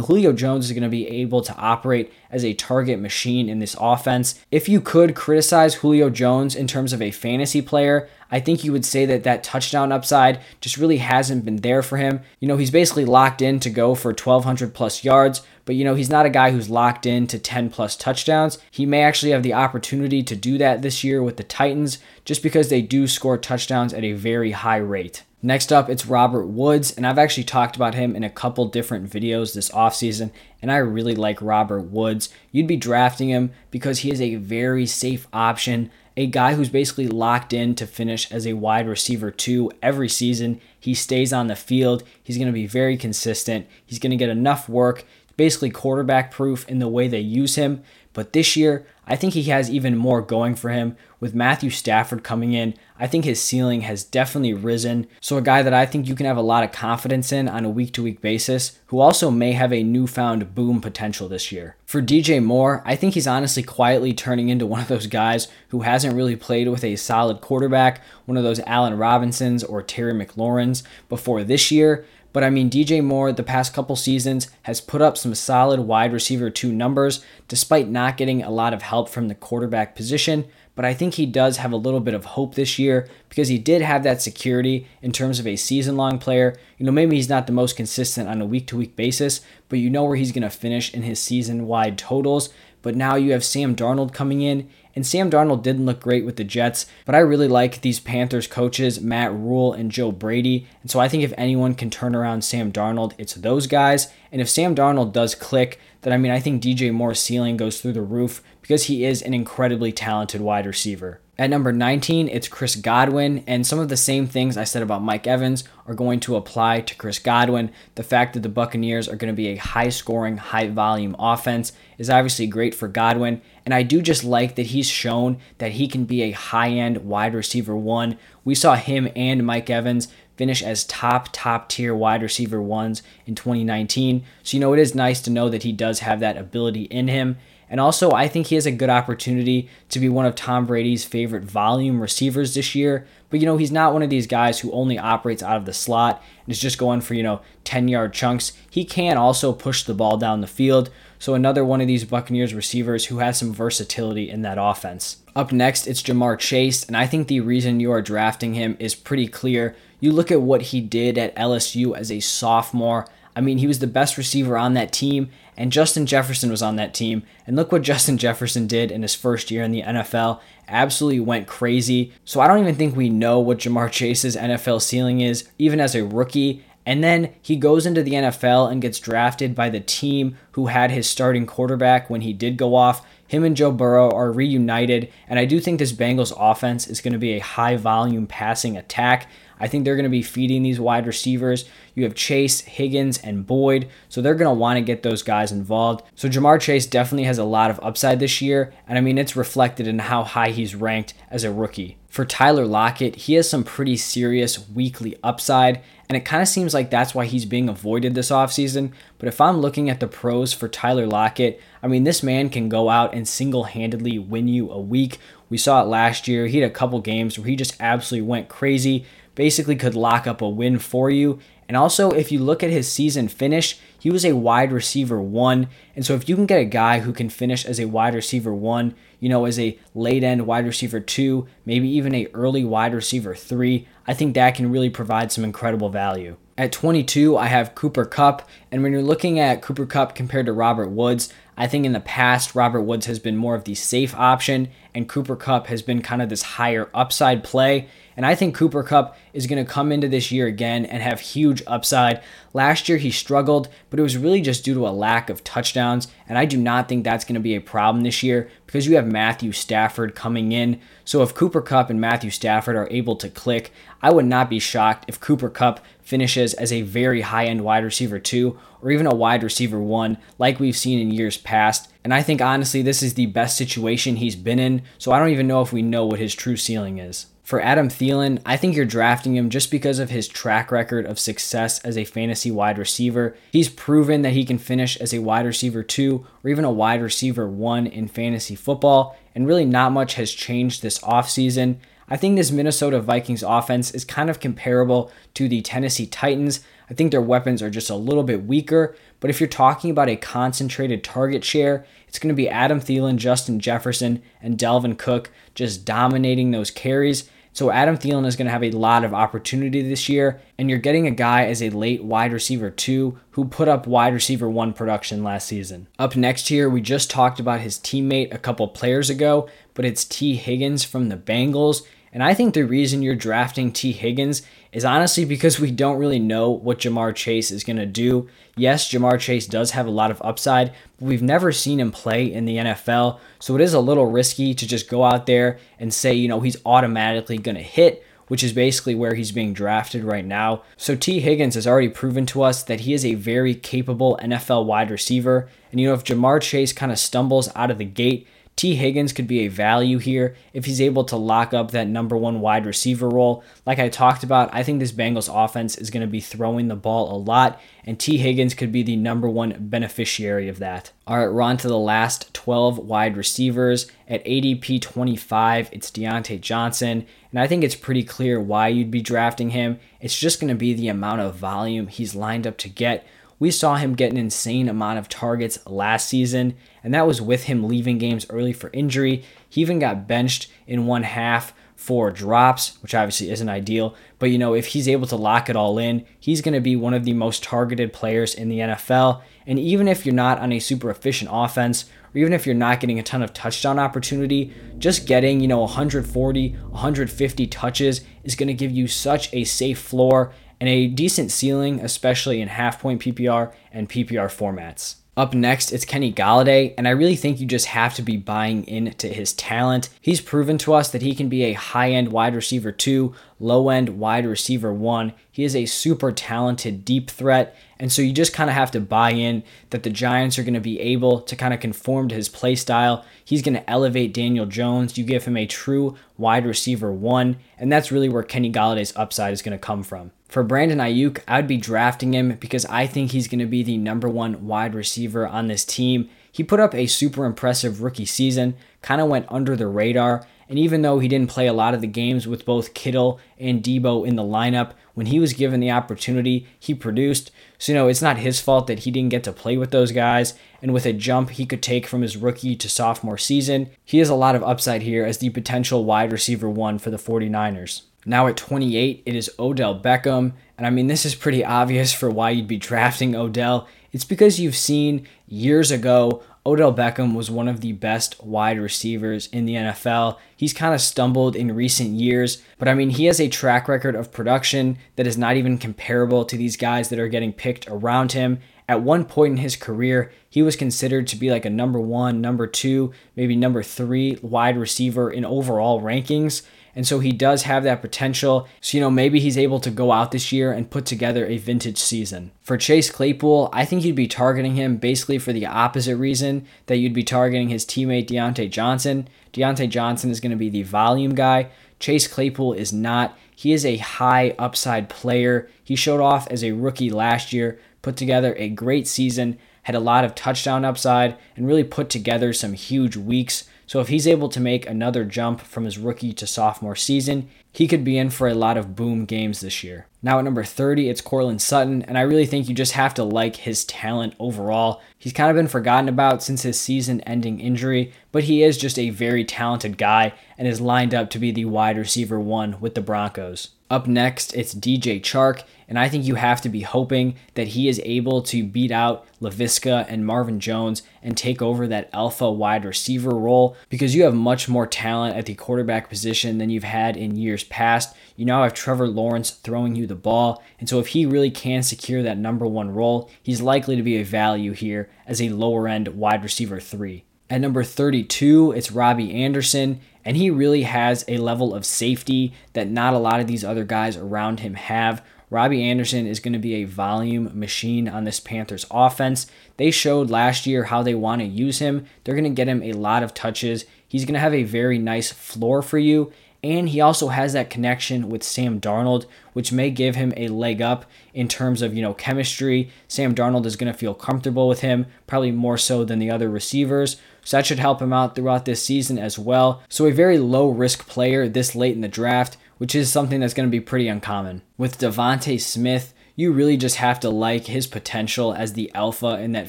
Julio 0.00 0.32
Jones 0.32 0.66
is 0.66 0.72
going 0.72 0.82
to 0.82 0.88
be 0.88 1.08
able 1.08 1.42
to 1.42 1.56
operate 1.56 2.12
as 2.30 2.44
a 2.44 2.54
target 2.54 2.98
machine 2.98 3.48
in 3.48 3.58
this 3.58 3.76
offense. 3.78 4.38
If 4.50 4.68
you 4.68 4.80
could 4.80 5.14
criticize 5.14 5.74
Julio 5.76 6.10
Jones 6.10 6.54
in 6.54 6.66
terms 6.66 6.92
of 6.92 7.02
a 7.02 7.10
fantasy 7.10 7.60
player, 7.60 8.08
I 8.30 8.40
think 8.40 8.64
you 8.64 8.72
would 8.72 8.86
say 8.86 9.04
that 9.06 9.24
that 9.24 9.44
touchdown 9.44 9.92
upside 9.92 10.40
just 10.60 10.78
really 10.78 10.96
hasn't 10.96 11.44
been 11.44 11.56
there 11.56 11.82
for 11.82 11.98
him. 11.98 12.20
You 12.40 12.48
know, 12.48 12.56
he's 12.56 12.70
basically 12.70 13.04
locked 13.04 13.42
in 13.42 13.60
to 13.60 13.70
go 13.70 13.94
for 13.94 14.08
1,200 14.08 14.72
plus 14.72 15.04
yards, 15.04 15.42
but 15.66 15.74
you 15.74 15.84
know, 15.84 15.94
he's 15.94 16.10
not 16.10 16.26
a 16.26 16.30
guy 16.30 16.50
who's 16.50 16.70
locked 16.70 17.04
in 17.04 17.26
to 17.26 17.38
10 17.38 17.68
plus 17.68 17.94
touchdowns. 17.94 18.58
He 18.70 18.86
may 18.86 19.02
actually 19.02 19.32
have 19.32 19.42
the 19.42 19.52
opportunity 19.52 20.22
to 20.22 20.34
do 20.34 20.56
that 20.58 20.80
this 20.80 21.04
year 21.04 21.22
with 21.22 21.36
the 21.36 21.42
Titans 21.42 21.98
just 22.24 22.42
because 22.42 22.70
they 22.70 22.80
do 22.80 23.06
score 23.06 23.36
touchdowns 23.36 23.92
at 23.92 24.04
a 24.04 24.14
very 24.14 24.52
high 24.52 24.78
rate. 24.78 25.24
Next 25.44 25.72
up, 25.72 25.90
it's 25.90 26.06
Robert 26.06 26.46
Woods, 26.46 26.92
and 26.92 27.04
I've 27.04 27.18
actually 27.18 27.42
talked 27.42 27.74
about 27.74 27.96
him 27.96 28.14
in 28.14 28.22
a 28.22 28.30
couple 28.30 28.64
different 28.66 29.10
videos 29.10 29.52
this 29.52 29.70
offseason, 29.70 30.30
and 30.60 30.70
I 30.70 30.76
really 30.76 31.16
like 31.16 31.42
Robert 31.42 31.80
Woods. 31.80 32.28
You'd 32.52 32.68
be 32.68 32.76
drafting 32.76 33.28
him 33.28 33.50
because 33.72 34.00
he 34.00 34.12
is 34.12 34.20
a 34.20 34.36
very 34.36 34.86
safe 34.86 35.26
option, 35.32 35.90
a 36.16 36.28
guy 36.28 36.54
who's 36.54 36.68
basically 36.68 37.08
locked 37.08 37.52
in 37.52 37.74
to 37.74 37.88
finish 37.88 38.30
as 38.30 38.46
a 38.46 38.52
wide 38.52 38.86
receiver 38.86 39.32
two 39.32 39.72
every 39.82 40.08
season. 40.08 40.60
He 40.78 40.94
stays 40.94 41.32
on 41.32 41.48
the 41.48 41.56
field, 41.56 42.04
he's 42.22 42.36
going 42.36 42.46
to 42.46 42.52
be 42.52 42.68
very 42.68 42.96
consistent, 42.96 43.66
he's 43.84 43.98
going 43.98 44.12
to 44.12 44.16
get 44.16 44.30
enough 44.30 44.68
work, 44.68 45.04
basically 45.36 45.70
quarterback 45.70 46.30
proof 46.30 46.68
in 46.68 46.78
the 46.78 46.86
way 46.86 47.08
they 47.08 47.18
use 47.18 47.56
him. 47.56 47.82
But 48.12 48.32
this 48.32 48.56
year, 48.56 48.86
I 49.06 49.16
think 49.16 49.32
he 49.32 49.44
has 49.44 49.70
even 49.70 49.96
more 49.96 50.22
going 50.22 50.54
for 50.54 50.68
him. 50.68 50.96
With 51.18 51.34
Matthew 51.34 51.70
Stafford 51.70 52.22
coming 52.22 52.52
in, 52.52 52.74
I 53.02 53.08
think 53.08 53.24
his 53.24 53.42
ceiling 53.42 53.80
has 53.80 54.04
definitely 54.04 54.54
risen. 54.54 55.08
So, 55.20 55.36
a 55.36 55.42
guy 55.42 55.62
that 55.62 55.74
I 55.74 55.86
think 55.86 56.06
you 56.06 56.14
can 56.14 56.24
have 56.24 56.36
a 56.36 56.40
lot 56.40 56.62
of 56.62 56.70
confidence 56.70 57.32
in 57.32 57.48
on 57.48 57.64
a 57.64 57.68
week 57.68 57.92
to 57.94 58.02
week 58.04 58.20
basis, 58.20 58.78
who 58.86 59.00
also 59.00 59.28
may 59.28 59.52
have 59.52 59.72
a 59.72 59.82
newfound 59.82 60.54
boom 60.54 60.80
potential 60.80 61.28
this 61.28 61.50
year. 61.50 61.74
For 61.84 62.00
DJ 62.00 62.40
Moore, 62.40 62.80
I 62.86 62.94
think 62.94 63.14
he's 63.14 63.26
honestly 63.26 63.64
quietly 63.64 64.12
turning 64.12 64.50
into 64.50 64.66
one 64.66 64.80
of 64.80 64.86
those 64.86 65.08
guys 65.08 65.48
who 65.70 65.80
hasn't 65.80 66.14
really 66.14 66.36
played 66.36 66.68
with 66.68 66.84
a 66.84 66.94
solid 66.94 67.40
quarterback, 67.40 68.00
one 68.26 68.36
of 68.36 68.44
those 68.44 68.60
Allen 68.60 68.96
Robinsons 68.96 69.64
or 69.64 69.82
Terry 69.82 70.12
McLaurins 70.12 70.84
before 71.08 71.42
this 71.42 71.72
year. 71.72 72.04
But 72.32 72.44
I 72.44 72.50
mean, 72.50 72.70
DJ 72.70 73.04
Moore, 73.04 73.32
the 73.32 73.42
past 73.42 73.74
couple 73.74 73.96
seasons, 73.96 74.48
has 74.62 74.80
put 74.80 75.02
up 75.02 75.18
some 75.18 75.34
solid 75.34 75.80
wide 75.80 76.12
receiver 76.12 76.50
two 76.50 76.72
numbers 76.72 77.24
despite 77.48 77.88
not 77.88 78.16
getting 78.16 78.42
a 78.42 78.50
lot 78.50 78.72
of 78.72 78.82
help 78.82 79.08
from 79.08 79.28
the 79.28 79.34
quarterback 79.34 79.94
position. 79.94 80.46
But 80.74 80.84
I 80.86 80.94
think 80.94 81.14
he 81.14 81.26
does 81.26 81.58
have 81.58 81.72
a 81.72 81.76
little 81.76 82.00
bit 82.00 82.14
of 82.14 82.24
hope 82.24 82.54
this 82.54 82.78
year 82.78 83.08
because 83.28 83.48
he 83.48 83.58
did 83.58 83.82
have 83.82 84.02
that 84.04 84.22
security 84.22 84.86
in 85.02 85.12
terms 85.12 85.38
of 85.38 85.46
a 85.46 85.56
season 85.56 85.96
long 85.96 86.18
player. 86.18 86.58
You 86.78 86.86
know, 86.86 86.92
maybe 86.92 87.16
he's 87.16 87.28
not 87.28 87.46
the 87.46 87.52
most 87.52 87.76
consistent 87.76 88.28
on 88.28 88.40
a 88.40 88.46
week 88.46 88.66
to 88.68 88.78
week 88.78 88.96
basis, 88.96 89.42
but 89.68 89.78
you 89.78 89.90
know 89.90 90.04
where 90.04 90.16
he's 90.16 90.32
going 90.32 90.42
to 90.42 90.50
finish 90.50 90.92
in 90.94 91.02
his 91.02 91.20
season 91.20 91.66
wide 91.66 91.98
totals. 91.98 92.48
But 92.80 92.96
now 92.96 93.16
you 93.16 93.32
have 93.32 93.44
Sam 93.44 93.76
Darnold 93.76 94.12
coming 94.12 94.40
in, 94.40 94.68
and 94.94 95.06
Sam 95.06 95.30
Darnold 95.30 95.62
didn't 95.62 95.86
look 95.86 96.00
great 96.00 96.24
with 96.24 96.36
the 96.36 96.44
Jets, 96.44 96.86
but 97.06 97.14
I 97.14 97.18
really 97.18 97.48
like 97.48 97.80
these 97.80 98.00
Panthers 98.00 98.46
coaches, 98.46 99.00
Matt 99.00 99.32
Rhule 99.32 99.72
and 99.72 99.90
Joe 99.90 100.12
Brady. 100.12 100.66
And 100.82 100.90
so 100.90 101.00
I 101.00 101.08
think 101.08 101.22
if 101.22 101.32
anyone 101.38 101.74
can 101.74 101.88
turn 101.88 102.14
around 102.14 102.42
Sam 102.42 102.70
Darnold, 102.70 103.14
it's 103.16 103.34
those 103.34 103.66
guys. 103.66 104.12
And 104.30 104.40
if 104.42 104.50
Sam 104.50 104.74
Darnold 104.74 105.12
does 105.12 105.34
click, 105.34 105.80
then 106.02 106.12
I 106.12 106.18
mean, 106.18 106.32
I 106.32 106.40
think 106.40 106.62
DJ 106.62 106.92
Moore's 106.92 107.20
ceiling 107.20 107.56
goes 107.56 107.80
through 107.80 107.94
the 107.94 108.02
roof 108.02 108.42
because 108.60 108.84
he 108.84 109.04
is 109.04 109.22
an 109.22 109.32
incredibly 109.32 109.92
talented 109.92 110.42
wide 110.42 110.66
receiver. 110.66 111.21
At 111.38 111.48
number 111.48 111.72
19, 111.72 112.28
it's 112.28 112.46
Chris 112.46 112.76
Godwin, 112.76 113.42
and 113.46 113.66
some 113.66 113.78
of 113.78 113.88
the 113.88 113.96
same 113.96 114.26
things 114.26 114.58
I 114.58 114.64
said 114.64 114.82
about 114.82 115.00
Mike 115.00 115.26
Evans 115.26 115.64
are 115.86 115.94
going 115.94 116.20
to 116.20 116.36
apply 116.36 116.82
to 116.82 116.94
Chris 116.94 117.18
Godwin. 117.18 117.70
The 117.94 118.02
fact 118.02 118.34
that 118.34 118.40
the 118.40 118.50
Buccaneers 118.50 119.08
are 119.08 119.16
going 119.16 119.32
to 119.32 119.36
be 119.36 119.48
a 119.48 119.56
high 119.56 119.88
scoring, 119.88 120.36
high 120.36 120.68
volume 120.68 121.16
offense 121.18 121.72
is 121.96 122.10
obviously 122.10 122.46
great 122.46 122.74
for 122.74 122.86
Godwin, 122.86 123.40
and 123.64 123.72
I 123.72 123.82
do 123.82 124.02
just 124.02 124.24
like 124.24 124.56
that 124.56 124.66
he's 124.66 124.90
shown 124.90 125.38
that 125.56 125.72
he 125.72 125.88
can 125.88 126.04
be 126.04 126.20
a 126.20 126.32
high 126.32 126.68
end 126.68 126.98
wide 126.98 127.32
receiver 127.32 127.74
one. 127.74 128.18
We 128.44 128.54
saw 128.54 128.74
him 128.74 129.08
and 129.16 129.46
Mike 129.46 129.70
Evans 129.70 130.08
finish 130.36 130.62
as 130.62 130.84
top, 130.84 131.30
top 131.32 131.70
tier 131.70 131.94
wide 131.94 132.22
receiver 132.22 132.60
ones 132.60 133.02
in 133.24 133.34
2019. 133.34 134.22
So, 134.42 134.56
you 134.56 134.60
know, 134.60 134.74
it 134.74 134.80
is 134.80 134.94
nice 134.94 135.22
to 135.22 135.30
know 135.30 135.48
that 135.48 135.62
he 135.62 135.72
does 135.72 136.00
have 136.00 136.20
that 136.20 136.36
ability 136.36 136.82
in 136.84 137.08
him. 137.08 137.38
And 137.72 137.80
also, 137.80 138.10
I 138.12 138.28
think 138.28 138.48
he 138.48 138.54
has 138.56 138.66
a 138.66 138.70
good 138.70 138.90
opportunity 138.90 139.66
to 139.88 139.98
be 139.98 140.10
one 140.10 140.26
of 140.26 140.34
Tom 140.34 140.66
Brady's 140.66 141.06
favorite 141.06 141.42
volume 141.42 142.02
receivers 142.02 142.54
this 142.54 142.74
year. 142.74 143.06
But, 143.30 143.40
you 143.40 143.46
know, 143.46 143.56
he's 143.56 143.72
not 143.72 143.94
one 143.94 144.02
of 144.02 144.10
these 144.10 144.26
guys 144.26 144.60
who 144.60 144.70
only 144.72 144.98
operates 144.98 145.42
out 145.42 145.56
of 145.56 145.64
the 145.64 145.72
slot 145.72 146.22
and 146.44 146.52
is 146.52 146.60
just 146.60 146.76
going 146.76 147.00
for, 147.00 147.14
you 147.14 147.22
know, 147.22 147.40
10 147.64 147.88
yard 147.88 148.12
chunks. 148.12 148.52
He 148.68 148.84
can 148.84 149.16
also 149.16 149.54
push 149.54 149.84
the 149.84 149.94
ball 149.94 150.18
down 150.18 150.42
the 150.42 150.46
field. 150.46 150.90
So, 151.18 151.32
another 151.32 151.64
one 151.64 151.80
of 151.80 151.86
these 151.86 152.04
Buccaneers 152.04 152.52
receivers 152.52 153.06
who 153.06 153.20
has 153.20 153.38
some 153.38 153.54
versatility 153.54 154.28
in 154.28 154.42
that 154.42 154.58
offense. 154.60 155.22
Up 155.34 155.50
next, 155.50 155.86
it's 155.86 156.02
Ja'Marr 156.02 156.38
Chase. 156.38 156.84
And 156.84 156.94
I 156.94 157.06
think 157.06 157.26
the 157.26 157.40
reason 157.40 157.80
you 157.80 157.90
are 157.90 158.02
drafting 158.02 158.52
him 158.52 158.76
is 158.80 158.94
pretty 158.94 159.28
clear. 159.28 159.74
You 159.98 160.12
look 160.12 160.30
at 160.30 160.42
what 160.42 160.60
he 160.60 160.82
did 160.82 161.16
at 161.16 161.34
LSU 161.36 161.96
as 161.96 162.12
a 162.12 162.20
sophomore. 162.20 163.06
I 163.34 163.40
mean, 163.40 163.56
he 163.56 163.66
was 163.66 163.78
the 163.78 163.86
best 163.86 164.18
receiver 164.18 164.58
on 164.58 164.74
that 164.74 164.92
team, 164.92 165.30
and 165.56 165.72
Justin 165.72 166.06
Jefferson 166.06 166.50
was 166.50 166.62
on 166.62 166.76
that 166.76 166.94
team. 166.94 167.22
And 167.46 167.56
look 167.56 167.72
what 167.72 167.82
Justin 167.82 168.18
Jefferson 168.18 168.66
did 168.66 168.90
in 168.90 169.02
his 169.02 169.14
first 169.14 169.50
year 169.50 169.62
in 169.62 169.70
the 169.70 169.82
NFL. 169.82 170.40
Absolutely 170.68 171.20
went 171.20 171.46
crazy. 171.46 172.12
So 172.24 172.40
I 172.40 172.48
don't 172.48 172.60
even 172.60 172.74
think 172.74 172.96
we 172.96 173.10
know 173.10 173.38
what 173.40 173.58
Ja'Marr 173.58 173.90
Chase's 173.90 174.36
NFL 174.36 174.80
ceiling 174.80 175.20
is, 175.20 175.48
even 175.58 175.80
as 175.80 175.94
a 175.94 176.04
rookie. 176.04 176.64
And 176.84 177.04
then 177.04 177.32
he 177.40 177.56
goes 177.56 177.86
into 177.86 178.02
the 178.02 178.12
NFL 178.12 178.70
and 178.70 178.82
gets 178.82 178.98
drafted 178.98 179.54
by 179.54 179.68
the 179.68 179.80
team 179.80 180.36
who 180.52 180.66
had 180.66 180.90
his 180.90 181.08
starting 181.08 181.46
quarterback 181.46 182.10
when 182.10 182.22
he 182.22 182.32
did 182.32 182.56
go 182.56 182.74
off. 182.74 183.06
Him 183.28 183.44
and 183.44 183.56
Joe 183.56 183.70
Burrow 183.70 184.10
are 184.10 184.30
reunited, 184.30 185.10
and 185.26 185.38
I 185.38 185.46
do 185.46 185.58
think 185.58 185.78
this 185.78 185.92
Bengals 185.92 186.34
offense 186.36 186.86
is 186.86 187.00
going 187.00 187.14
to 187.14 187.18
be 187.18 187.32
a 187.32 187.38
high 187.38 187.76
volume 187.76 188.26
passing 188.26 188.76
attack. 188.76 189.26
I 189.62 189.68
think 189.68 189.84
they're 189.84 189.94
going 189.94 190.02
to 190.02 190.10
be 190.10 190.22
feeding 190.22 190.64
these 190.64 190.80
wide 190.80 191.06
receivers. 191.06 191.64
You 191.94 192.02
have 192.02 192.16
Chase, 192.16 192.60
Higgins, 192.62 193.18
and 193.18 193.46
Boyd, 193.46 193.88
so 194.08 194.20
they're 194.20 194.34
going 194.34 194.52
to 194.52 194.58
want 194.58 194.76
to 194.76 194.82
get 194.82 195.04
those 195.04 195.22
guys 195.22 195.52
involved. 195.52 196.04
So 196.16 196.28
Ja'Marr 196.28 196.60
Chase 196.60 196.84
definitely 196.84 197.24
has 197.24 197.38
a 197.38 197.44
lot 197.44 197.70
of 197.70 197.78
upside 197.80 198.18
this 198.18 198.42
year, 198.42 198.74
and 198.88 198.98
I 198.98 199.00
mean, 199.00 199.18
it's 199.18 199.36
reflected 199.36 199.86
in 199.86 200.00
how 200.00 200.24
high 200.24 200.50
he's 200.50 200.74
ranked 200.74 201.14
as 201.30 201.44
a 201.44 201.52
rookie. 201.52 201.96
For 202.08 202.24
Tyler 202.26 202.66
Lockett, 202.66 203.16
he 203.16 203.34
has 203.34 203.48
some 203.48 203.64
pretty 203.64 203.96
serious 203.96 204.68
weekly 204.68 205.16
upside, 205.22 205.80
and 206.08 206.16
it 206.16 206.26
kind 206.26 206.42
of 206.42 206.48
seems 206.48 206.74
like 206.74 206.90
that's 206.90 207.14
why 207.14 207.24
he's 207.24 207.46
being 207.46 207.70
avoided 207.70 208.14
this 208.14 208.30
offseason. 208.30 208.92
But 209.18 209.28
if 209.28 209.40
I'm 209.40 209.60
looking 209.60 209.88
at 209.88 210.00
the 210.00 210.08
pros 210.08 210.52
for 210.52 210.68
Tyler 210.68 211.06
Lockett, 211.06 211.58
I 211.82 211.86
mean, 211.86 212.04
this 212.04 212.22
man 212.22 212.50
can 212.50 212.68
go 212.68 212.90
out 212.90 213.14
and 213.14 213.26
single 213.26 213.64
handedly 213.64 214.18
win 214.18 214.48
you 214.48 214.70
a 214.70 214.78
week. 214.78 215.20
We 215.48 215.56
saw 215.56 215.80
it 215.82 215.86
last 215.86 216.28
year. 216.28 216.48
He 216.48 216.58
had 216.58 216.70
a 216.70 216.74
couple 216.74 217.00
games 217.00 217.38
where 217.38 217.48
he 217.48 217.56
just 217.56 217.80
absolutely 217.80 218.28
went 218.28 218.50
crazy 218.50 219.06
basically 219.34 219.76
could 219.76 219.94
lock 219.94 220.26
up 220.26 220.40
a 220.40 220.48
win 220.48 220.78
for 220.78 221.10
you. 221.10 221.38
And 221.68 221.76
also, 221.76 222.10
if 222.10 222.30
you 222.30 222.38
look 222.38 222.62
at 222.62 222.70
his 222.70 222.90
season 222.90 223.28
finish, 223.28 223.78
he 223.98 224.10
was 224.10 224.24
a 224.24 224.34
wide 224.34 224.72
receiver 224.72 225.22
one. 225.22 225.68
And 225.96 226.04
so, 226.04 226.14
if 226.14 226.28
you 226.28 226.34
can 226.34 226.46
get 226.46 226.60
a 226.60 226.66
guy 226.66 227.00
who 227.00 227.12
can 227.12 227.30
finish 227.30 227.64
as 227.64 227.80
a 227.80 227.86
wide 227.86 228.14
receiver 228.14 228.52
one, 228.52 228.94
you 229.20 229.28
know, 229.28 229.46
as 229.46 229.58
a 229.58 229.78
late 229.94 230.22
end 230.22 230.46
wide 230.46 230.66
receiver 230.66 231.00
two, 231.00 231.46
maybe 231.64 231.88
even 231.88 232.14
a 232.14 232.26
early 232.34 232.64
wide 232.64 232.92
receiver 232.92 233.34
three, 233.34 233.86
I 234.06 234.12
think 234.12 234.34
that 234.34 234.54
can 234.54 234.70
really 234.70 234.90
provide 234.90 235.32
some 235.32 235.44
incredible 235.44 235.88
value. 235.88 236.36
At 236.58 236.72
22, 236.72 237.38
I 237.38 237.46
have 237.46 237.74
Cooper 237.74 238.04
Kupp. 238.04 238.46
And 238.70 238.82
when 238.82 238.92
you're 238.92 239.02
looking 239.02 239.38
at 239.38 239.62
Cooper 239.62 239.86
Kupp 239.86 240.14
compared 240.14 240.46
to 240.46 240.52
Robert 240.52 240.90
Woods, 240.90 241.32
I 241.56 241.66
think 241.66 241.86
in 241.86 241.92
the 241.92 242.00
past, 242.00 242.54
Robert 242.54 242.82
Woods 242.82 243.06
has 243.06 243.18
been 243.18 243.36
more 243.36 243.54
of 243.54 243.64
the 243.64 243.74
safe 243.74 244.14
option, 244.14 244.68
and 244.94 245.08
Cooper 245.08 245.36
Kupp 245.36 245.66
has 245.68 245.82
been 245.82 246.02
kind 246.02 246.20
of 246.20 246.28
this 246.28 246.42
higher 246.42 246.90
upside 246.94 247.44
play. 247.44 247.88
And 248.16 248.26
I 248.26 248.34
think 248.34 248.54
Cooper 248.54 248.82
Kupp 248.82 249.16
is 249.32 249.46
going 249.46 249.64
to 249.64 249.70
come 249.70 249.92
into 249.92 250.08
this 250.08 250.30
year 250.30 250.46
again 250.46 250.84
and 250.84 251.02
have 251.02 251.20
huge 251.20 251.62
upside. 251.66 252.22
Last 252.52 252.88
year 252.88 252.98
he 252.98 253.10
struggled, 253.10 253.68
but 253.88 253.98
it 253.98 254.02
was 254.02 254.16
really 254.16 254.40
just 254.40 254.64
due 254.64 254.74
to 254.74 254.86
a 254.86 254.90
lack 254.90 255.30
of 255.30 255.42
touchdowns. 255.44 256.08
And 256.28 256.38
I 256.38 256.44
do 256.44 256.56
not 256.56 256.88
think 256.88 257.04
that's 257.04 257.24
going 257.24 257.34
to 257.34 257.40
be 257.40 257.54
a 257.54 257.60
problem 257.60 258.02
this 258.02 258.22
year 258.22 258.50
because 258.66 258.86
you 258.86 258.96
have 258.96 259.06
Matthew 259.06 259.52
Stafford 259.52 260.14
coming 260.14 260.52
in. 260.52 260.80
So 261.04 261.22
if 261.22 261.34
Cooper 261.34 261.62
Kupp 261.62 261.90
and 261.90 262.00
Matthew 262.00 262.30
Stafford 262.30 262.76
are 262.76 262.88
able 262.90 263.16
to 263.16 263.28
click, 263.28 263.72
I 264.02 264.12
would 264.12 264.26
not 264.26 264.50
be 264.50 264.58
shocked 264.58 265.06
if 265.08 265.20
Cooper 265.20 265.48
Kupp 265.48 265.80
finishes 266.00 266.52
as 266.54 266.72
a 266.72 266.82
very 266.82 267.22
high 267.22 267.46
end 267.46 267.62
wide 267.62 267.84
receiver 267.84 268.18
two 268.18 268.58
or 268.82 268.90
even 268.90 269.06
a 269.06 269.14
wide 269.14 269.42
receiver 269.42 269.80
one 269.80 270.18
like 270.38 270.60
we've 270.60 270.76
seen 270.76 270.98
in 270.98 271.10
years 271.10 271.38
past. 271.38 271.90
And 272.04 272.12
I 272.12 272.22
think 272.22 272.42
honestly, 272.42 272.82
this 272.82 273.02
is 273.02 273.14
the 273.14 273.26
best 273.26 273.56
situation 273.56 274.16
he's 274.16 274.36
been 274.36 274.58
in. 274.58 274.82
So 274.98 275.12
I 275.12 275.18
don't 275.18 275.30
even 275.30 275.46
know 275.46 275.62
if 275.62 275.72
we 275.72 275.82
know 275.82 276.04
what 276.04 276.18
his 276.18 276.34
true 276.34 276.56
ceiling 276.56 276.98
is. 276.98 277.26
For 277.42 277.60
Adam 277.60 277.88
Thielen, 277.88 278.40
I 278.46 278.56
think 278.56 278.76
you're 278.76 278.84
drafting 278.84 279.34
him 279.34 279.50
just 279.50 279.70
because 279.70 279.98
of 279.98 280.10
his 280.10 280.28
track 280.28 280.70
record 280.70 281.06
of 281.06 281.18
success 281.18 281.80
as 281.80 281.98
a 281.98 282.04
fantasy 282.04 282.52
wide 282.52 282.78
receiver. 282.78 283.36
He's 283.50 283.68
proven 283.68 284.22
that 284.22 284.32
he 284.32 284.44
can 284.44 284.58
finish 284.58 284.96
as 284.98 285.12
a 285.12 285.18
wide 285.18 285.44
receiver 285.44 285.82
two 285.82 286.24
or 286.44 286.50
even 286.50 286.64
a 286.64 286.70
wide 286.70 287.02
receiver 287.02 287.48
one 287.48 287.88
in 287.88 288.06
fantasy 288.06 288.54
football, 288.54 289.16
and 289.34 289.46
really 289.46 289.64
not 289.64 289.90
much 289.90 290.14
has 290.14 290.30
changed 290.30 290.82
this 290.82 291.00
offseason. 291.00 291.78
I 292.08 292.16
think 292.16 292.36
this 292.36 292.52
Minnesota 292.52 293.00
Vikings 293.00 293.42
offense 293.42 293.90
is 293.90 294.04
kind 294.04 294.30
of 294.30 294.38
comparable 294.38 295.10
to 295.34 295.48
the 295.48 295.62
Tennessee 295.62 296.06
Titans. 296.06 296.60
I 296.88 296.94
think 296.94 297.10
their 297.10 297.20
weapons 297.20 297.60
are 297.60 297.70
just 297.70 297.90
a 297.90 297.96
little 297.96 298.22
bit 298.22 298.44
weaker, 298.44 298.94
but 299.22 299.30
if 299.30 299.40
you're 299.40 299.48
talking 299.48 299.88
about 299.88 300.08
a 300.08 300.16
concentrated 300.16 301.04
target 301.04 301.44
share, 301.44 301.86
it's 302.08 302.18
going 302.18 302.28
to 302.28 302.34
be 302.34 302.48
Adam 302.48 302.80
Thielen, 302.80 303.16
Justin 303.16 303.60
Jefferson, 303.60 304.20
and 304.42 304.58
Dalvin 304.58 304.98
Cook 304.98 305.30
just 305.54 305.84
dominating 305.84 306.50
those 306.50 306.72
carries. 306.72 307.30
So 307.52 307.70
Adam 307.70 307.96
Thielen 307.96 308.26
is 308.26 308.34
going 308.34 308.46
to 308.46 308.52
have 308.52 308.64
a 308.64 308.72
lot 308.72 309.04
of 309.04 309.14
opportunity 309.14 309.80
this 309.80 310.08
year, 310.08 310.40
and 310.58 310.68
you're 310.68 310.80
getting 310.80 311.06
a 311.06 311.12
guy 311.12 311.44
as 311.44 311.62
a 311.62 311.70
late 311.70 312.02
wide 312.02 312.32
receiver 312.32 312.68
two 312.68 313.16
who 313.30 313.44
put 313.44 313.68
up 313.68 313.86
wide 313.86 314.12
receiver 314.12 314.50
one 314.50 314.72
production 314.72 315.22
last 315.22 315.46
season. 315.46 315.86
Up 316.00 316.16
next 316.16 316.48
here, 316.48 316.68
we 316.68 316.80
just 316.80 317.08
talked 317.08 317.38
about 317.38 317.60
his 317.60 317.78
teammate 317.78 318.34
a 318.34 318.38
couple 318.38 318.66
players 318.66 319.08
ago, 319.08 319.48
but 319.74 319.84
it's 319.84 320.04
Tee 320.04 320.34
Higgins 320.34 320.82
from 320.82 321.10
the 321.10 321.16
Bengals. 321.16 321.82
And 322.12 322.22
I 322.22 322.34
think 322.34 322.52
the 322.52 322.64
reason 322.64 323.02
you're 323.02 323.14
drafting 323.14 323.72
Tee 323.72 323.92
Higgins 323.92 324.42
is 324.70 324.84
honestly 324.84 325.24
because 325.24 325.58
we 325.58 325.70
don't 325.70 325.98
really 325.98 326.18
know 326.18 326.50
what 326.50 326.80
Ja'Marr 326.80 327.14
Chase 327.14 327.50
is 327.50 327.64
going 327.64 327.78
to 327.78 327.86
do. 327.86 328.28
Yes, 328.54 328.90
Ja'Marr 328.90 329.18
Chase 329.18 329.46
does 329.46 329.70
have 329.70 329.86
a 329.86 329.90
lot 329.90 330.10
of 330.10 330.20
upside, 330.22 330.72
but 330.98 331.06
we've 331.06 331.22
never 331.22 331.52
seen 331.52 331.80
him 331.80 331.90
play 331.90 332.30
in 332.30 332.44
the 332.44 332.56
NFL. 332.58 333.18
So 333.38 333.54
it 333.54 333.62
is 333.62 333.72
a 333.72 333.80
little 333.80 334.06
risky 334.06 334.52
to 334.54 334.66
just 334.66 334.90
go 334.90 335.04
out 335.04 335.24
there 335.24 335.58
and 335.78 335.92
say, 335.92 336.12
you 336.12 336.28
know, 336.28 336.40
he's 336.40 336.56
automatically 336.66 337.38
going 337.38 337.56
to 337.56 337.62
hit 337.62 338.04
which 338.28 338.42
is 338.42 338.54
basically 338.54 338.94
where 338.94 339.12
he's 339.12 339.30
being 339.30 339.52
drafted 339.52 340.02
right 340.02 340.24
now. 340.24 340.62
So 340.78 340.96
Tee 340.96 341.20
Higgins 341.20 341.54
has 341.54 341.66
already 341.66 341.90
proven 341.90 342.24
to 342.26 342.40
us 342.40 342.62
that 342.62 342.80
he 342.80 342.94
is 342.94 343.04
a 343.04 343.12
very 343.12 343.54
capable 343.54 344.18
NFL 344.22 344.64
wide 344.64 344.90
receiver. 344.90 345.50
And 345.70 345.78
you 345.78 345.88
know, 345.88 345.92
if 345.92 346.04
Ja'Marr 346.04 346.40
Chase 346.40 346.72
kind 346.72 346.90
of 346.90 346.98
stumbles 346.98 347.50
out 347.54 347.70
of 347.70 347.76
the 347.76 347.84
gate, 347.84 348.26
Tee 348.62 348.76
Higgins 348.76 349.12
could 349.12 349.26
be 349.26 349.40
a 349.40 349.48
value 349.48 349.98
here 349.98 350.36
if 350.52 350.66
he's 350.66 350.80
able 350.80 351.02
to 351.06 351.16
lock 351.16 351.52
up 351.52 351.72
that 351.72 351.88
number 351.88 352.16
one 352.16 352.40
wide 352.40 352.64
receiver 352.64 353.08
role. 353.08 353.42
Like 353.66 353.80
I 353.80 353.88
talked 353.88 354.22
about, 354.22 354.54
I 354.54 354.62
think 354.62 354.78
this 354.78 354.92
Bengals 354.92 355.28
offense 355.28 355.76
is 355.76 355.90
going 355.90 356.02
to 356.02 356.06
be 356.06 356.20
throwing 356.20 356.68
the 356.68 356.76
ball 356.76 357.12
a 357.12 357.18
lot, 357.18 357.60
and 357.84 357.98
Tee 357.98 358.18
Higgins 358.18 358.54
could 358.54 358.70
be 358.70 358.84
the 358.84 358.94
number 358.94 359.28
one 359.28 359.56
beneficiary 359.58 360.48
of 360.48 360.60
that. 360.60 360.92
All 361.08 361.18
right, 361.18 361.34
we're 361.34 361.42
on 361.42 361.56
to 361.56 361.66
the 361.66 361.76
last 361.76 362.32
12 362.34 362.78
wide 362.78 363.16
receivers. 363.16 363.90
At 364.06 364.24
ADP 364.24 364.80
25, 364.80 365.68
it's 365.72 365.90
Diontae 365.90 366.40
Johnson, 366.40 367.04
and 367.32 367.40
I 367.40 367.48
think 367.48 367.64
it's 367.64 367.74
pretty 367.74 368.04
clear 368.04 368.40
why 368.40 368.68
you'd 368.68 368.92
be 368.92 369.02
drafting 369.02 369.50
him. 369.50 369.80
It's 370.00 370.16
just 370.16 370.38
going 370.38 370.50
to 370.50 370.54
be 370.54 370.72
the 370.72 370.86
amount 370.86 371.20
of 371.20 371.34
volume 371.34 371.88
he's 371.88 372.14
lined 372.14 372.46
up 372.46 372.58
to 372.58 372.68
get. 372.68 373.04
We 373.42 373.50
saw 373.50 373.74
him 373.74 373.94
get 373.96 374.12
an 374.12 374.18
insane 374.18 374.68
amount 374.68 375.00
of 375.00 375.08
targets 375.08 375.58
last 375.66 376.08
season, 376.08 376.54
and 376.84 376.94
that 376.94 377.08
was 377.08 377.20
with 377.20 377.42
him 377.42 377.64
leaving 377.64 377.98
games 377.98 378.24
early 378.30 378.52
for 378.52 378.70
injury. 378.72 379.24
He 379.48 379.60
even 379.60 379.80
got 379.80 380.06
benched 380.06 380.46
in 380.64 380.86
one 380.86 381.02
half 381.02 381.52
for 381.74 382.12
drops, 382.12 382.80
which 382.82 382.94
obviously 382.94 383.32
isn't 383.32 383.48
ideal. 383.48 383.96
But 384.20 384.30
you 384.30 384.38
know, 384.38 384.54
if 384.54 384.66
he's 384.66 384.86
able 384.86 385.08
to 385.08 385.16
lock 385.16 385.50
it 385.50 385.56
all 385.56 385.76
in, 385.76 386.06
he's 386.20 386.40
going 386.40 386.54
to 386.54 386.60
be 386.60 386.76
one 386.76 386.94
of 386.94 387.04
the 387.04 387.14
most 387.14 387.42
targeted 387.42 387.92
players 387.92 388.32
in 388.32 388.48
the 388.48 388.60
NFL. 388.60 389.22
And 389.44 389.58
even 389.58 389.88
if 389.88 390.06
you're 390.06 390.14
not 390.14 390.38
on 390.38 390.52
a 390.52 390.60
super 390.60 390.88
efficient 390.88 391.28
offense, 391.32 391.86
or 392.14 392.18
even 392.18 392.32
if 392.32 392.46
you're 392.46 392.54
not 392.54 392.78
getting 392.78 393.00
a 393.00 393.02
ton 393.02 393.22
of 393.22 393.32
touchdown 393.32 393.76
opportunity, 393.80 394.54
just 394.78 395.08
getting, 395.08 395.40
you 395.40 395.48
know, 395.48 395.62
140, 395.62 396.48
150 396.50 397.46
touches 397.48 398.02
is 398.22 398.36
going 398.36 398.46
to 398.46 398.54
give 398.54 398.70
you 398.70 398.86
such 398.86 399.34
a 399.34 399.42
safe 399.42 399.80
floor 399.80 400.32
and 400.62 400.68
a 400.68 400.86
decent 400.86 401.32
ceiling, 401.32 401.80
especially 401.80 402.40
in 402.40 402.46
half 402.46 402.80
point 402.80 403.02
PPR 403.02 403.52
and 403.72 403.88
PPR 403.88 404.28
formats. 404.28 404.94
Up 405.16 405.34
next, 405.34 405.72
it's 405.72 405.84
Kenny 405.84 406.12
Golladay, 406.12 406.72
and 406.78 406.86
I 406.86 406.92
really 406.92 407.16
think 407.16 407.40
you 407.40 407.46
just 407.46 407.66
have 407.66 407.94
to 407.96 408.02
be 408.02 408.16
buying 408.16 408.64
into 408.68 409.08
his 409.08 409.32
talent. 409.32 409.88
He's 410.00 410.20
proven 410.20 410.58
to 410.58 410.72
us 410.72 410.88
that 410.90 411.02
he 411.02 411.16
can 411.16 411.28
be 411.28 411.42
a 411.42 411.52
high 411.54 411.90
end 411.90 412.12
wide 412.12 412.36
receiver 412.36 412.70
two, 412.70 413.12
low 413.40 413.70
end 413.70 413.98
wide 413.98 414.24
receiver 414.24 414.72
one. 414.72 415.14
He 415.32 415.42
is 415.42 415.56
a 415.56 415.66
super 415.66 416.12
talented 416.12 416.84
deep 416.84 417.10
threat, 417.10 417.56
and 417.80 417.90
so 417.90 418.00
you 418.00 418.12
just 418.12 418.32
kind 418.32 418.48
of 418.48 418.54
have 418.54 418.70
to 418.70 418.80
buy 418.80 419.10
in 419.10 419.42
that 419.70 419.82
the 419.82 419.90
Giants 419.90 420.38
are 420.38 420.44
going 420.44 420.54
to 420.54 420.60
be 420.60 420.78
able 420.78 421.22
to 421.22 421.34
kind 421.34 421.52
of 421.52 421.58
conform 421.58 422.08
to 422.08 422.14
his 422.14 422.28
play 422.28 422.54
style. 422.54 423.04
He's 423.24 423.42
going 423.42 423.54
to 423.54 423.68
elevate 423.68 424.14
Daniel 424.14 424.46
Jones. 424.46 424.96
You 424.96 425.02
give 425.02 425.24
him 425.24 425.36
a 425.36 425.44
true 425.44 425.96
wide 426.16 426.46
receiver 426.46 426.92
one, 426.92 427.38
and 427.58 427.72
that's 427.72 427.90
really 427.90 428.08
where 428.08 428.22
Kenny 428.22 428.52
Golladay's 428.52 428.96
upside 428.96 429.32
is 429.32 429.42
going 429.42 429.58
to 429.58 429.66
come 429.66 429.82
from. 429.82 430.12
For 430.32 430.42
Brandon 430.42 430.78
Aiyuk, 430.78 431.18
I'd 431.28 431.46
be 431.46 431.58
drafting 431.58 432.14
him 432.14 432.38
because 432.40 432.64
I 432.64 432.86
think 432.86 433.10
he's 433.10 433.28
going 433.28 433.40
to 433.40 433.44
be 433.44 433.62
the 433.62 433.76
number 433.76 434.08
one 434.08 434.46
wide 434.46 434.74
receiver 434.74 435.28
on 435.28 435.46
this 435.46 435.62
team. 435.62 436.08
He 436.32 436.42
put 436.42 436.58
up 436.58 436.74
a 436.74 436.86
super 436.86 437.26
impressive 437.26 437.82
rookie 437.82 438.06
season, 438.06 438.56
kind 438.80 439.02
of 439.02 439.08
went 439.08 439.26
under 439.28 439.56
the 439.56 439.66
radar, 439.66 440.26
and 440.48 440.58
even 440.58 440.80
though 440.80 441.00
he 441.00 441.06
didn't 441.06 441.28
play 441.28 441.46
a 441.46 441.52
lot 441.52 441.74
of 441.74 441.82
the 441.82 441.86
games 441.86 442.26
with 442.26 442.46
both 442.46 442.72
Kittle 442.72 443.20
and 443.38 443.62
Deebo 443.62 444.06
in 444.06 444.16
the 444.16 444.22
lineup, 444.22 444.72
when 444.94 445.04
he 445.04 445.20
was 445.20 445.34
given 445.34 445.60
the 445.60 445.70
opportunity, 445.70 446.46
he 446.58 446.74
produced. 446.74 447.30
So, 447.58 447.72
you 447.72 447.76
know, 447.76 447.88
it's 447.88 448.00
not 448.00 448.16
his 448.16 448.40
fault 448.40 448.68
that 448.68 448.80
he 448.80 448.90
didn't 448.90 449.10
get 449.10 449.24
to 449.24 449.32
play 449.32 449.58
with 449.58 449.70
those 449.70 449.92
guys. 449.92 450.32
And 450.62 450.72
with 450.72 450.86
a 450.86 450.94
jump 450.94 451.28
he 451.28 451.44
could 451.44 451.62
take 451.62 451.86
from 451.86 452.00
his 452.00 452.16
rookie 452.16 452.56
to 452.56 452.70
sophomore 452.70 453.18
season, 453.18 453.68
he 453.84 453.98
has 453.98 454.08
a 454.08 454.14
lot 454.14 454.34
of 454.34 454.42
upside 454.42 454.80
here 454.80 455.04
as 455.04 455.18
the 455.18 455.28
potential 455.28 455.84
wide 455.84 456.10
receiver 456.10 456.48
one 456.48 456.78
for 456.78 456.88
the 456.88 456.96
49ers. 456.96 457.82
Now 458.04 458.26
at 458.26 458.36
28, 458.36 459.02
it 459.06 459.14
is 459.14 459.30
Odell 459.38 459.78
Beckham. 459.78 460.32
And 460.58 460.66
I 460.66 460.70
mean, 460.70 460.86
this 460.86 461.04
is 461.04 461.14
pretty 461.14 461.44
obvious 461.44 461.92
for 461.92 462.10
why 462.10 462.30
you'd 462.30 462.48
be 462.48 462.56
drafting 462.56 463.14
Odell. 463.14 463.68
It's 463.92 464.04
because 464.04 464.40
you've 464.40 464.56
seen 464.56 465.06
years 465.26 465.70
ago 465.70 466.22
Odell 466.44 466.74
Beckham 466.74 467.14
was 467.14 467.30
one 467.30 467.46
of 467.46 467.60
the 467.60 467.72
best 467.72 468.20
wide 468.24 468.58
receivers 468.58 469.28
in 469.28 469.46
the 469.46 469.54
NFL. 469.54 470.18
He's 470.36 470.52
kind 470.52 470.74
of 470.74 470.80
stumbled 470.80 471.36
in 471.36 471.54
recent 471.54 471.90
years, 471.90 472.42
but 472.58 472.66
I 472.66 472.74
mean, 472.74 472.90
he 472.90 473.04
has 473.04 473.20
a 473.20 473.28
track 473.28 473.68
record 473.68 473.94
of 473.94 474.10
production 474.10 474.76
that 474.96 475.06
is 475.06 475.16
not 475.16 475.36
even 475.36 475.56
comparable 475.56 476.24
to 476.24 476.36
these 476.36 476.56
guys 476.56 476.88
that 476.88 476.98
are 476.98 477.06
getting 477.06 477.32
picked 477.32 477.68
around 477.68 478.12
him. 478.12 478.40
At 478.68 478.82
one 478.82 479.04
point 479.04 479.32
in 479.32 479.36
his 479.36 479.54
career, 479.54 480.10
he 480.28 480.42
was 480.42 480.56
considered 480.56 481.06
to 481.08 481.16
be 481.16 481.30
like 481.30 481.44
a 481.44 481.50
number 481.50 481.78
one, 481.78 482.20
number 482.20 482.48
two, 482.48 482.92
maybe 483.14 483.36
number 483.36 483.62
three 483.62 484.18
wide 484.20 484.56
receiver 484.56 485.10
in 485.10 485.24
overall 485.24 485.80
rankings. 485.80 486.42
And 486.74 486.86
so 486.86 487.00
he 487.00 487.12
does 487.12 487.42
have 487.42 487.64
that 487.64 487.82
potential. 487.82 488.48
So, 488.60 488.76
you 488.76 488.80
know, 488.82 488.90
maybe 488.90 489.20
he's 489.20 489.36
able 489.36 489.60
to 489.60 489.70
go 489.70 489.92
out 489.92 490.10
this 490.10 490.32
year 490.32 490.52
and 490.52 490.70
put 490.70 490.86
together 490.86 491.26
a 491.26 491.36
vintage 491.36 491.78
season. 491.78 492.32
For 492.40 492.56
Chase 492.56 492.90
Claypool, 492.90 493.50
I 493.52 493.64
think 493.64 493.84
you'd 493.84 493.94
be 493.94 494.06
targeting 494.06 494.54
him 494.54 494.76
basically 494.76 495.18
for 495.18 495.32
the 495.32 495.46
opposite 495.46 495.96
reason 495.96 496.46
that 496.66 496.78
you'd 496.78 496.94
be 496.94 497.04
targeting 497.04 497.50
his 497.50 497.66
teammate 497.66 498.08
Diontae 498.08 498.50
Johnson. 498.50 499.08
Diontae 499.32 499.68
Johnson 499.68 500.10
is 500.10 500.20
going 500.20 500.30
to 500.30 500.36
be 500.36 500.48
the 500.48 500.62
volume 500.62 501.14
guy. 501.14 501.50
Chase 501.78 502.06
Claypool 502.06 502.54
is 502.54 502.72
not. 502.72 503.18
He 503.34 503.52
is 503.52 503.66
a 503.66 503.76
high 503.76 504.34
upside 504.38 504.88
player. 504.88 505.50
He 505.62 505.76
showed 505.76 506.00
off 506.00 506.28
as 506.28 506.44
a 506.44 506.52
rookie 506.52 506.90
last 506.90 507.32
year, 507.32 507.58
put 507.82 507.96
together 507.96 508.34
a 508.36 508.48
great 508.48 508.86
season, 508.86 509.38
had 509.64 509.74
a 509.74 509.80
lot 509.80 510.04
of 510.04 510.14
touchdown 510.14 510.64
upside, 510.64 511.16
and 511.36 511.46
really 511.46 511.64
put 511.64 511.90
together 511.90 512.32
some 512.32 512.52
huge 512.52 512.96
weeks. 512.96 513.44
So 513.72 513.80
if 513.80 513.88
he's 513.88 514.06
able 514.06 514.28
to 514.28 514.38
make 514.38 514.68
another 514.68 515.02
jump 515.02 515.40
from 515.40 515.64
his 515.64 515.78
rookie 515.78 516.12
to 516.12 516.26
sophomore 516.26 516.76
season, 516.76 517.30
he 517.54 517.66
could 517.66 517.84
be 517.84 517.96
in 517.96 518.10
for 518.10 518.28
a 518.28 518.34
lot 518.34 518.58
of 518.58 518.76
boom 518.76 519.06
games 519.06 519.40
this 519.40 519.64
year. 519.64 519.86
Now 520.02 520.18
at 520.18 520.26
number 520.26 520.44
30, 520.44 520.90
it's 520.90 521.00
Courtland 521.00 521.40
Sutton, 521.40 521.80
and 521.84 521.96
I 521.96 522.02
really 522.02 522.26
think 522.26 522.50
you 522.50 522.54
just 522.54 522.72
have 522.72 522.92
to 522.92 523.02
like 523.02 523.36
his 523.36 523.64
talent 523.64 524.14
overall. 524.18 524.82
He's 524.98 525.14
kind 525.14 525.30
of 525.30 525.36
been 525.36 525.48
forgotten 525.48 525.88
about 525.88 526.22
since 526.22 526.42
his 526.42 526.60
season 526.60 527.00
ending 527.02 527.40
injury, 527.40 527.94
but 528.10 528.24
he 528.24 528.42
is 528.42 528.58
just 528.58 528.78
a 528.78 528.90
very 528.90 529.24
talented 529.24 529.78
guy 529.78 530.12
and 530.36 530.46
is 530.46 530.60
lined 530.60 530.92
up 530.92 531.08
to 531.08 531.18
be 531.18 531.32
the 531.32 531.46
wide 531.46 531.78
receiver 531.78 532.20
one 532.20 532.60
with 532.60 532.74
the 532.74 532.82
Broncos. 532.82 533.52
Up 533.72 533.86
next, 533.86 534.34
it's 534.34 534.54
DJ 534.54 535.00
Chark, 535.00 535.44
and 535.66 535.78
I 535.78 535.88
think 535.88 536.04
you 536.04 536.16
have 536.16 536.42
to 536.42 536.50
be 536.50 536.60
hoping 536.60 537.14
that 537.36 537.48
he 537.48 537.70
is 537.70 537.80
able 537.86 538.20
to 538.24 538.44
beat 538.44 538.70
out 538.70 539.06
Laviska 539.22 539.86
and 539.88 540.04
Marvin 540.04 540.40
Jones 540.40 540.82
and 541.02 541.16
take 541.16 541.40
over 541.40 541.66
that 541.66 541.88
alpha 541.90 542.30
wide 542.30 542.66
receiver 542.66 543.16
role 543.16 543.56
because 543.70 543.94
you 543.94 544.02
have 544.02 544.14
much 544.14 544.46
more 544.46 544.66
talent 544.66 545.16
at 545.16 545.24
the 545.24 545.34
quarterback 545.34 545.88
position 545.88 546.36
than 546.36 546.50
you've 546.50 546.64
had 546.64 546.98
in 546.98 547.16
years 547.16 547.44
past. 547.44 547.96
You 548.14 548.26
now 548.26 548.42
have 548.42 548.52
Trevor 548.52 548.88
Lawrence 548.88 549.30
throwing 549.30 549.74
you 549.74 549.86
the 549.86 549.94
ball, 549.94 550.42
and 550.60 550.68
so 550.68 550.78
if 550.78 550.88
he 550.88 551.06
really 551.06 551.30
can 551.30 551.62
secure 551.62 552.02
that 552.02 552.18
number 552.18 552.46
one 552.46 552.74
role, 552.74 553.10
he's 553.22 553.40
likely 553.40 553.76
to 553.76 553.82
be 553.82 553.96
a 553.96 554.04
value 554.04 554.52
here 554.52 554.90
as 555.06 555.22
a 555.22 555.30
lower 555.30 555.66
end 555.66 555.88
wide 555.88 556.22
receiver 556.22 556.60
three. 556.60 557.06
At 557.32 557.40
number 557.40 557.64
32, 557.64 558.52
it's 558.52 558.72
Robbie 558.72 559.14
Anderson, 559.24 559.80
and 560.04 560.18
he 560.18 560.28
really 560.28 560.64
has 560.64 561.02
a 561.08 561.16
level 561.16 561.54
of 561.54 561.64
safety 561.64 562.34
that 562.52 562.68
not 562.68 562.92
a 562.92 562.98
lot 562.98 563.20
of 563.20 563.26
these 563.26 563.42
other 563.42 563.64
guys 563.64 563.96
around 563.96 564.40
him 564.40 564.52
have. 564.52 565.02
Robbie 565.30 565.62
Anderson 565.62 566.06
is 566.06 566.20
going 566.20 566.34
to 566.34 566.38
be 566.38 566.56
a 566.56 566.64
volume 566.64 567.30
machine 567.32 567.88
on 567.88 568.04
this 568.04 568.20
Panthers 568.20 568.66
offense. 568.70 569.28
They 569.56 569.70
showed 569.70 570.10
last 570.10 570.46
year 570.46 570.64
how 570.64 570.82
they 570.82 570.94
want 570.94 571.22
to 571.22 571.26
use 571.26 571.58
him. 571.58 571.86
They're 572.04 572.14
going 572.14 572.24
to 572.24 572.28
get 572.28 572.48
him 572.48 572.62
a 572.62 572.74
lot 572.74 573.02
of 573.02 573.14
touches. 573.14 573.64
He's 573.88 574.04
going 574.04 574.12
to 574.12 574.20
have 574.20 574.34
a 574.34 574.42
very 574.42 574.76
nice 574.76 575.10
floor 575.10 575.62
for 575.62 575.78
you. 575.78 576.12
And 576.44 576.68
he 576.68 576.80
also 576.80 577.08
has 577.08 577.32
that 577.32 577.50
connection 577.50 578.08
with 578.08 578.24
Sam 578.24 578.60
Darnold, 578.60 579.06
which 579.32 579.52
may 579.52 579.70
give 579.70 579.94
him 579.94 580.12
a 580.16 580.26
leg 580.28 580.60
up 580.60 580.84
in 581.14 581.28
terms 581.28 581.62
of, 581.62 581.72
you 581.72 581.80
know, 581.80 581.94
chemistry. 581.94 582.70
Sam 582.88 583.14
Darnold 583.14 583.46
is 583.46 583.54
going 583.54 583.72
to 583.72 583.78
feel 583.78 583.94
comfortable 583.94 584.48
with 584.48 584.60
him, 584.60 584.86
probably 585.06 585.30
more 585.30 585.56
so 585.56 585.84
than 585.84 586.00
the 586.00 586.10
other 586.10 586.28
receivers. 586.28 586.96
So 587.24 587.36
that 587.36 587.46
should 587.46 587.58
help 587.58 587.80
him 587.80 587.92
out 587.92 588.14
throughout 588.14 588.44
this 588.44 588.62
season 588.62 588.98
as 588.98 589.18
well. 589.18 589.62
So 589.68 589.86
a 589.86 589.92
very 589.92 590.18
low 590.18 590.48
risk 590.48 590.88
player 590.88 591.28
this 591.28 591.54
late 591.54 591.74
in 591.74 591.80
the 591.80 591.88
draft, 591.88 592.36
which 592.58 592.74
is 592.74 592.90
something 592.90 593.20
that's 593.20 593.34
going 593.34 593.48
to 593.48 593.50
be 593.50 593.60
pretty 593.60 593.88
uncommon. 593.88 594.42
With 594.58 594.78
DeVonta 594.78 595.40
Smith, 595.40 595.94
you 596.14 596.32
really 596.32 596.56
just 596.56 596.76
have 596.76 597.00
to 597.00 597.10
like 597.10 597.46
his 597.46 597.66
potential 597.66 598.34
as 598.34 598.52
the 598.52 598.70
alpha 598.74 599.18
in 599.18 599.32
that 599.32 599.48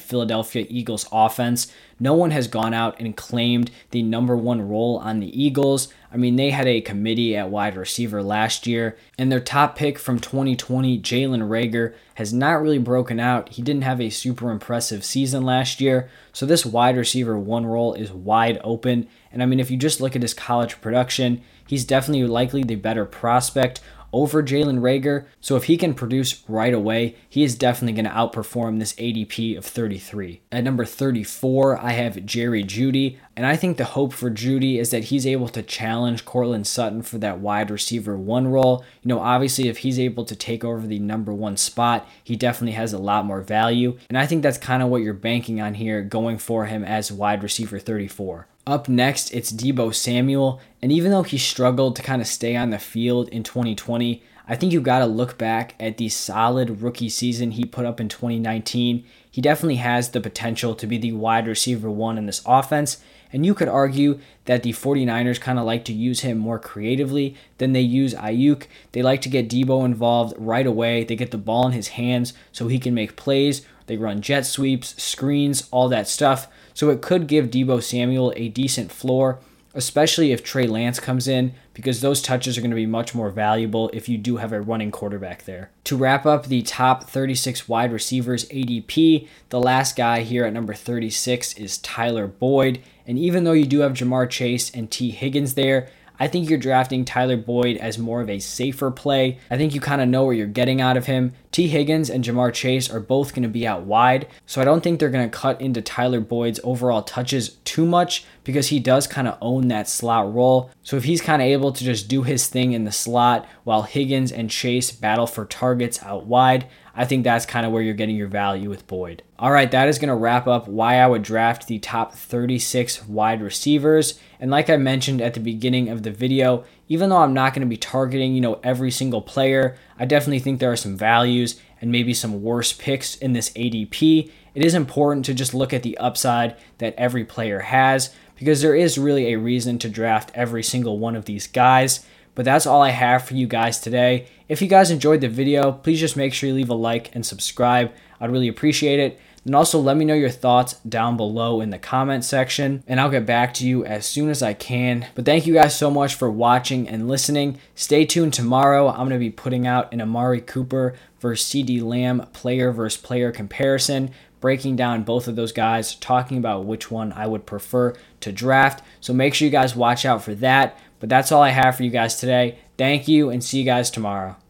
Philadelphia 0.00 0.66
Eagles 0.68 1.06
offense. 1.12 1.70
No 2.00 2.14
one 2.14 2.30
has 2.30 2.48
gone 2.48 2.72
out 2.72 2.98
and 2.98 3.16
claimed 3.16 3.70
the 3.90 4.02
number 4.02 4.36
one 4.36 4.66
role 4.68 4.98
on 4.98 5.20
the 5.20 5.42
Eagles. 5.42 5.88
I 6.12 6.16
mean, 6.16 6.36
they 6.36 6.50
had 6.50 6.66
a 6.66 6.80
committee 6.80 7.36
at 7.36 7.50
wide 7.50 7.76
receiver 7.76 8.22
last 8.22 8.66
year, 8.66 8.96
and 9.18 9.30
their 9.30 9.40
top 9.40 9.76
pick 9.76 9.98
from 9.98 10.18
2020, 10.18 10.98
Jalen 11.00 11.48
Reagor, 11.48 11.94
has 12.14 12.32
not 12.32 12.62
really 12.62 12.78
broken 12.78 13.20
out. 13.20 13.50
He 13.50 13.62
didn't 13.62 13.82
have 13.82 14.00
a 14.00 14.10
super 14.10 14.50
impressive 14.50 15.04
season 15.04 15.44
last 15.44 15.80
year, 15.80 16.08
so 16.32 16.46
this 16.46 16.64
wide 16.64 16.96
receiver 16.96 17.38
one 17.38 17.66
role 17.66 17.94
is 17.94 18.12
wide 18.12 18.60
open. 18.64 19.08
And 19.32 19.42
I 19.42 19.46
mean, 19.46 19.60
if 19.60 19.70
you 19.70 19.76
just 19.76 20.00
look 20.00 20.16
at 20.16 20.22
his 20.22 20.34
college 20.34 20.80
production, 20.80 21.42
he's 21.66 21.84
definitely 21.84 22.26
likely 22.26 22.62
the 22.62 22.76
better 22.76 23.04
prospect 23.04 23.80
over 24.14 24.42
Jalen 24.42 24.78
Reagor. 24.78 25.26
So 25.40 25.56
if 25.56 25.64
he 25.64 25.76
can 25.76 25.92
produce 25.92 26.42
right 26.48 26.72
away, 26.72 27.16
he 27.28 27.42
is 27.42 27.56
definitely 27.56 28.00
going 28.00 28.04
to 28.04 28.10
outperform 28.10 28.78
this 28.78 28.94
ADP 28.94 29.58
of 29.58 29.64
33. 29.64 30.40
At 30.52 30.64
number 30.64 30.84
34, 30.84 31.78
I 31.78 31.92
have 31.92 32.24
Jerry 32.24 32.62
Jeudy. 32.62 33.18
And 33.36 33.46
I 33.46 33.56
think 33.56 33.76
the 33.76 33.84
hope 33.84 34.12
for 34.12 34.30
Jeudy 34.30 34.78
is 34.78 34.90
that 34.90 35.04
he's 35.04 35.26
able 35.26 35.48
to 35.48 35.62
challenge 35.62 36.24
Courtland 36.24 36.66
Sutton 36.66 37.02
for 37.02 37.18
that 37.18 37.40
wide 37.40 37.70
receiver 37.70 38.16
one 38.16 38.46
role. 38.48 38.84
You 39.02 39.08
know, 39.08 39.20
obviously, 39.20 39.68
if 39.68 39.78
he's 39.78 39.98
able 39.98 40.24
to 40.24 40.36
take 40.36 40.64
over 40.64 40.86
the 40.86 41.00
number 41.00 41.34
one 41.34 41.56
spot, 41.56 42.08
he 42.22 42.36
definitely 42.36 42.72
has 42.72 42.92
a 42.92 42.98
lot 42.98 43.26
more 43.26 43.40
value. 43.40 43.98
And 44.08 44.16
I 44.16 44.26
think 44.26 44.42
that's 44.42 44.58
kind 44.58 44.82
of 44.82 44.88
what 44.88 45.02
you're 45.02 45.14
banking 45.14 45.60
on 45.60 45.74
here 45.74 46.02
going 46.02 46.38
for 46.38 46.66
him 46.66 46.84
as 46.84 47.10
wide 47.10 47.42
receiver 47.42 47.78
34. 47.78 48.46
Up 48.66 48.88
next, 48.88 49.30
it's 49.32 49.52
Deebo 49.52 49.94
Samuel. 49.94 50.60
And 50.80 50.92
even 50.92 51.10
though 51.10 51.22
he 51.22 51.36
struggled 51.36 51.96
to 51.96 52.02
kind 52.02 52.22
of 52.22 52.28
stay 52.28 52.56
on 52.56 52.70
the 52.70 52.78
field 52.78 53.28
in 53.28 53.42
2020, 53.42 54.22
I 54.46 54.56
think 54.56 54.72
you 54.72 54.80
got 54.80 54.98
to 54.98 55.06
look 55.06 55.38
back 55.38 55.74
at 55.80 55.96
the 55.96 56.08
solid 56.10 56.82
rookie 56.82 57.08
season 57.08 57.52
he 57.52 57.64
put 57.64 57.86
up 57.86 58.00
in 58.00 58.08
2019. 58.08 59.04
He 59.30 59.40
definitely 59.40 59.76
has 59.76 60.10
the 60.10 60.20
potential 60.20 60.74
to 60.74 60.86
be 60.86 60.98
the 60.98 61.12
wide 61.12 61.46
receiver 61.46 61.90
one 61.90 62.18
in 62.18 62.26
this 62.26 62.42
offense. 62.46 62.98
And 63.34 63.44
you 63.44 63.52
could 63.52 63.66
argue 63.66 64.20
that 64.44 64.62
the 64.62 64.70
49ers 64.72 65.40
kind 65.40 65.58
of 65.58 65.64
like 65.64 65.84
to 65.86 65.92
use 65.92 66.20
him 66.20 66.38
more 66.38 66.60
creatively 66.60 67.34
than 67.58 67.72
they 67.72 67.80
use 67.80 68.14
Aiyuk. 68.14 68.68
They 68.92 69.02
like 69.02 69.20
to 69.22 69.28
get 69.28 69.48
Deebo 69.48 69.84
involved 69.84 70.36
right 70.38 70.64
away. 70.64 71.02
They 71.02 71.16
get 71.16 71.32
the 71.32 71.36
ball 71.36 71.66
in 71.66 71.72
his 71.72 71.88
hands 71.88 72.32
so 72.52 72.68
he 72.68 72.78
can 72.78 72.94
make 72.94 73.16
plays. 73.16 73.66
They 73.86 73.96
run 73.96 74.20
jet 74.20 74.46
sweeps, 74.46 75.02
screens, 75.02 75.68
all 75.72 75.88
that 75.88 76.06
stuff. 76.06 76.46
So 76.74 76.90
it 76.90 77.02
could 77.02 77.26
give 77.26 77.50
Deebo 77.50 77.82
Samuel 77.82 78.32
a 78.36 78.50
decent 78.50 78.92
floor, 78.92 79.40
especially 79.74 80.30
if 80.30 80.44
Trey 80.44 80.68
Lance 80.68 81.00
comes 81.00 81.26
in, 81.26 81.54
because 81.74 82.00
those 82.00 82.22
touches 82.22 82.56
are 82.56 82.60
going 82.60 82.70
to 82.70 82.76
be 82.76 82.86
much 82.86 83.14
more 83.14 83.30
valuable 83.30 83.90
if 83.92 84.08
you 84.08 84.16
do 84.16 84.38
have 84.38 84.52
a 84.52 84.60
running 84.60 84.90
quarterback 84.90 85.44
there. 85.44 85.70
To 85.84 85.96
wrap 85.96 86.24
up 86.24 86.46
the 86.46 86.62
top 86.62 87.04
36 87.04 87.68
wide 87.68 87.92
receivers 87.92 88.48
ADP, 88.48 89.28
the 89.50 89.60
last 89.60 89.96
guy 89.96 90.20
here 90.20 90.44
at 90.44 90.52
number 90.52 90.74
36 90.74 91.54
is 91.54 91.78
Tyler 91.78 92.26
Boyd. 92.26 92.80
And 93.06 93.18
even 93.18 93.44
though 93.44 93.52
you 93.52 93.66
do 93.66 93.80
have 93.80 93.92
Ja'Marr 93.92 94.30
Chase 94.30 94.70
and 94.70 94.90
Tee 94.90 95.10
Higgins 95.10 95.54
there, 95.54 95.88
I 96.18 96.28
think 96.28 96.48
you're 96.48 96.60
drafting 96.60 97.04
Tyler 97.04 97.36
Boyd 97.36 97.76
as 97.78 97.98
more 97.98 98.20
of 98.20 98.30
a 98.30 98.38
safer 98.38 98.92
play. 98.92 99.38
I 99.50 99.56
think 99.56 99.74
you 99.74 99.80
kind 99.80 100.00
of 100.00 100.08
know 100.08 100.24
what 100.24 100.36
you're 100.36 100.46
getting 100.46 100.80
out 100.80 100.96
of 100.96 101.06
him. 101.06 101.32
Tee 101.50 101.66
Higgins 101.66 102.08
and 102.08 102.22
Ja'Marr 102.22 102.52
Chase 102.52 102.88
are 102.88 103.00
both 103.00 103.34
going 103.34 103.42
to 103.42 103.48
be 103.48 103.66
out 103.66 103.82
wide, 103.82 104.28
so 104.46 104.60
I 104.60 104.64
don't 104.64 104.80
think 104.80 105.00
they're 105.00 105.10
going 105.10 105.28
to 105.28 105.36
cut 105.36 105.60
into 105.60 105.82
Tyler 105.82 106.20
Boyd's 106.20 106.60
overall 106.62 107.02
touches 107.02 107.50
too 107.64 107.84
much 107.84 108.24
because 108.44 108.68
he 108.68 108.78
does 108.78 109.06
kind 109.06 109.26
of 109.26 109.38
own 109.40 109.68
that 109.68 109.88
slot 109.88 110.32
role. 110.32 110.70
So 110.82 110.96
if 110.96 111.04
he's 111.04 111.20
kind 111.20 111.42
of 111.42 111.46
able 111.46 111.72
to 111.72 111.84
just 111.84 112.08
do 112.08 112.22
his 112.22 112.46
thing 112.46 112.72
in 112.72 112.84
the 112.84 112.92
slot 112.92 113.48
while 113.64 113.82
Higgins 113.82 114.30
and 114.30 114.50
Chase 114.50 114.92
battle 114.92 115.26
for 115.26 115.46
targets 115.46 116.02
out 116.02 116.26
wide, 116.26 116.68
I 116.96 117.04
think 117.04 117.24
that's 117.24 117.46
kind 117.46 117.66
of 117.66 117.72
where 117.72 117.82
you're 117.82 117.94
getting 117.94 118.16
your 118.16 118.28
value 118.28 118.70
with 118.70 118.86
Boyd. 118.86 119.22
All 119.38 119.50
right, 119.50 119.70
that 119.72 119.88
is 119.88 119.98
going 119.98 120.10
to 120.10 120.14
wrap 120.14 120.46
up 120.46 120.68
why 120.68 121.00
I 121.00 121.06
would 121.06 121.22
draft 121.22 121.66
the 121.66 121.80
top 121.80 122.14
36 122.14 123.06
wide 123.08 123.42
receivers. 123.42 124.20
And 124.38 124.50
like 124.50 124.70
I 124.70 124.76
mentioned 124.76 125.20
at 125.20 125.34
the 125.34 125.40
beginning 125.40 125.88
of 125.88 126.04
the 126.04 126.12
video, 126.12 126.64
even 126.88 127.10
though 127.10 127.16
I'm 127.16 127.34
not 127.34 127.52
going 127.52 127.66
to 127.66 127.68
be 127.68 127.76
targeting, 127.76 128.34
you 128.34 128.40
know, 128.40 128.60
every 128.62 128.92
single 128.92 129.22
player, 129.22 129.76
I 129.98 130.04
definitely 130.04 130.38
think 130.38 130.60
there 130.60 130.70
are 130.70 130.76
some 130.76 130.96
values 130.96 131.60
and 131.80 131.90
maybe 131.90 132.14
some 132.14 132.42
worse 132.42 132.72
picks 132.72 133.16
in 133.16 133.32
this 133.32 133.50
ADP. 133.50 134.30
It 134.54 134.64
is 134.64 134.74
important 134.74 135.24
to 135.26 135.34
just 135.34 135.52
look 135.52 135.72
at 135.72 135.82
the 135.82 135.98
upside 135.98 136.56
that 136.78 136.94
every 136.96 137.24
player 137.24 137.58
has 137.58 138.14
because 138.36 138.62
there 138.62 138.74
is 138.74 138.98
really 138.98 139.32
a 139.32 139.38
reason 139.38 139.78
to 139.80 139.88
draft 139.88 140.30
every 140.34 140.62
single 140.62 140.98
one 140.98 141.16
of 141.16 141.24
these 141.24 141.46
guys. 141.46 142.04
But 142.34 142.44
that's 142.44 142.66
all 142.66 142.82
I 142.82 142.90
have 142.90 143.24
for 143.24 143.34
you 143.34 143.46
guys 143.46 143.80
today. 143.80 144.26
If 144.48 144.60
you 144.60 144.68
guys 144.68 144.90
enjoyed 144.90 145.20
the 145.20 145.28
video, 145.28 145.72
please 145.72 146.00
just 146.00 146.16
make 146.16 146.34
sure 146.34 146.48
you 146.48 146.54
leave 146.54 146.70
a 146.70 146.74
like 146.74 147.14
and 147.14 147.24
subscribe. 147.24 147.92
I'd 148.20 148.32
really 148.32 148.48
appreciate 148.48 148.98
it. 148.98 149.20
And 149.44 149.54
also 149.54 149.78
let 149.78 149.98
me 149.98 150.06
know 150.06 150.14
your 150.14 150.30
thoughts 150.30 150.74
down 150.88 151.18
below 151.18 151.60
in 151.60 151.68
the 151.68 151.78
comment 151.78 152.24
section, 152.24 152.82
and 152.86 152.98
I'll 152.98 153.10
get 153.10 153.26
back 153.26 153.52
to 153.54 153.66
you 153.66 153.84
as 153.84 154.06
soon 154.06 154.30
as 154.30 154.42
I 154.42 154.54
can. 154.54 155.06
But 155.14 155.26
thank 155.26 155.46
you 155.46 155.52
guys 155.52 155.76
so 155.76 155.90
much 155.90 156.14
for 156.14 156.30
watching 156.30 156.88
and 156.88 157.08
listening. 157.08 157.58
Stay 157.74 158.06
tuned 158.06 158.32
tomorrow. 158.32 158.88
I'm 158.88 159.08
going 159.08 159.10
to 159.10 159.18
be 159.18 159.30
putting 159.30 159.66
out 159.66 159.92
an 159.92 160.00
Amari 160.00 160.40
Cooper 160.40 160.94
versus 161.20 161.46
CeeDee 161.46 161.82
Lamb 161.82 162.26
player 162.32 162.72
versus 162.72 163.00
player 163.00 163.30
comparison 163.32 164.12
breaking 164.44 164.76
down 164.76 165.02
both 165.04 165.26
of 165.26 165.36
those 165.36 165.52
guys, 165.52 165.94
talking 165.94 166.36
about 166.36 166.66
which 166.66 166.90
one 166.90 167.14
I 167.14 167.26
would 167.26 167.46
prefer 167.46 167.94
to 168.20 168.30
draft. 168.30 168.84
So 169.00 169.14
make 169.14 169.32
sure 169.32 169.46
you 169.46 169.50
guys 169.50 169.74
watch 169.74 170.04
out 170.04 170.22
for 170.22 170.34
that. 170.34 170.78
But 171.00 171.08
that's 171.08 171.32
all 171.32 171.40
I 171.40 171.48
have 171.48 171.78
for 171.78 171.82
you 171.82 171.88
guys 171.88 172.20
today. 172.20 172.58
Thank 172.76 173.08
you 173.08 173.30
and 173.30 173.42
see 173.42 173.60
you 173.60 173.64
guys 173.64 173.90
tomorrow. 173.90 174.36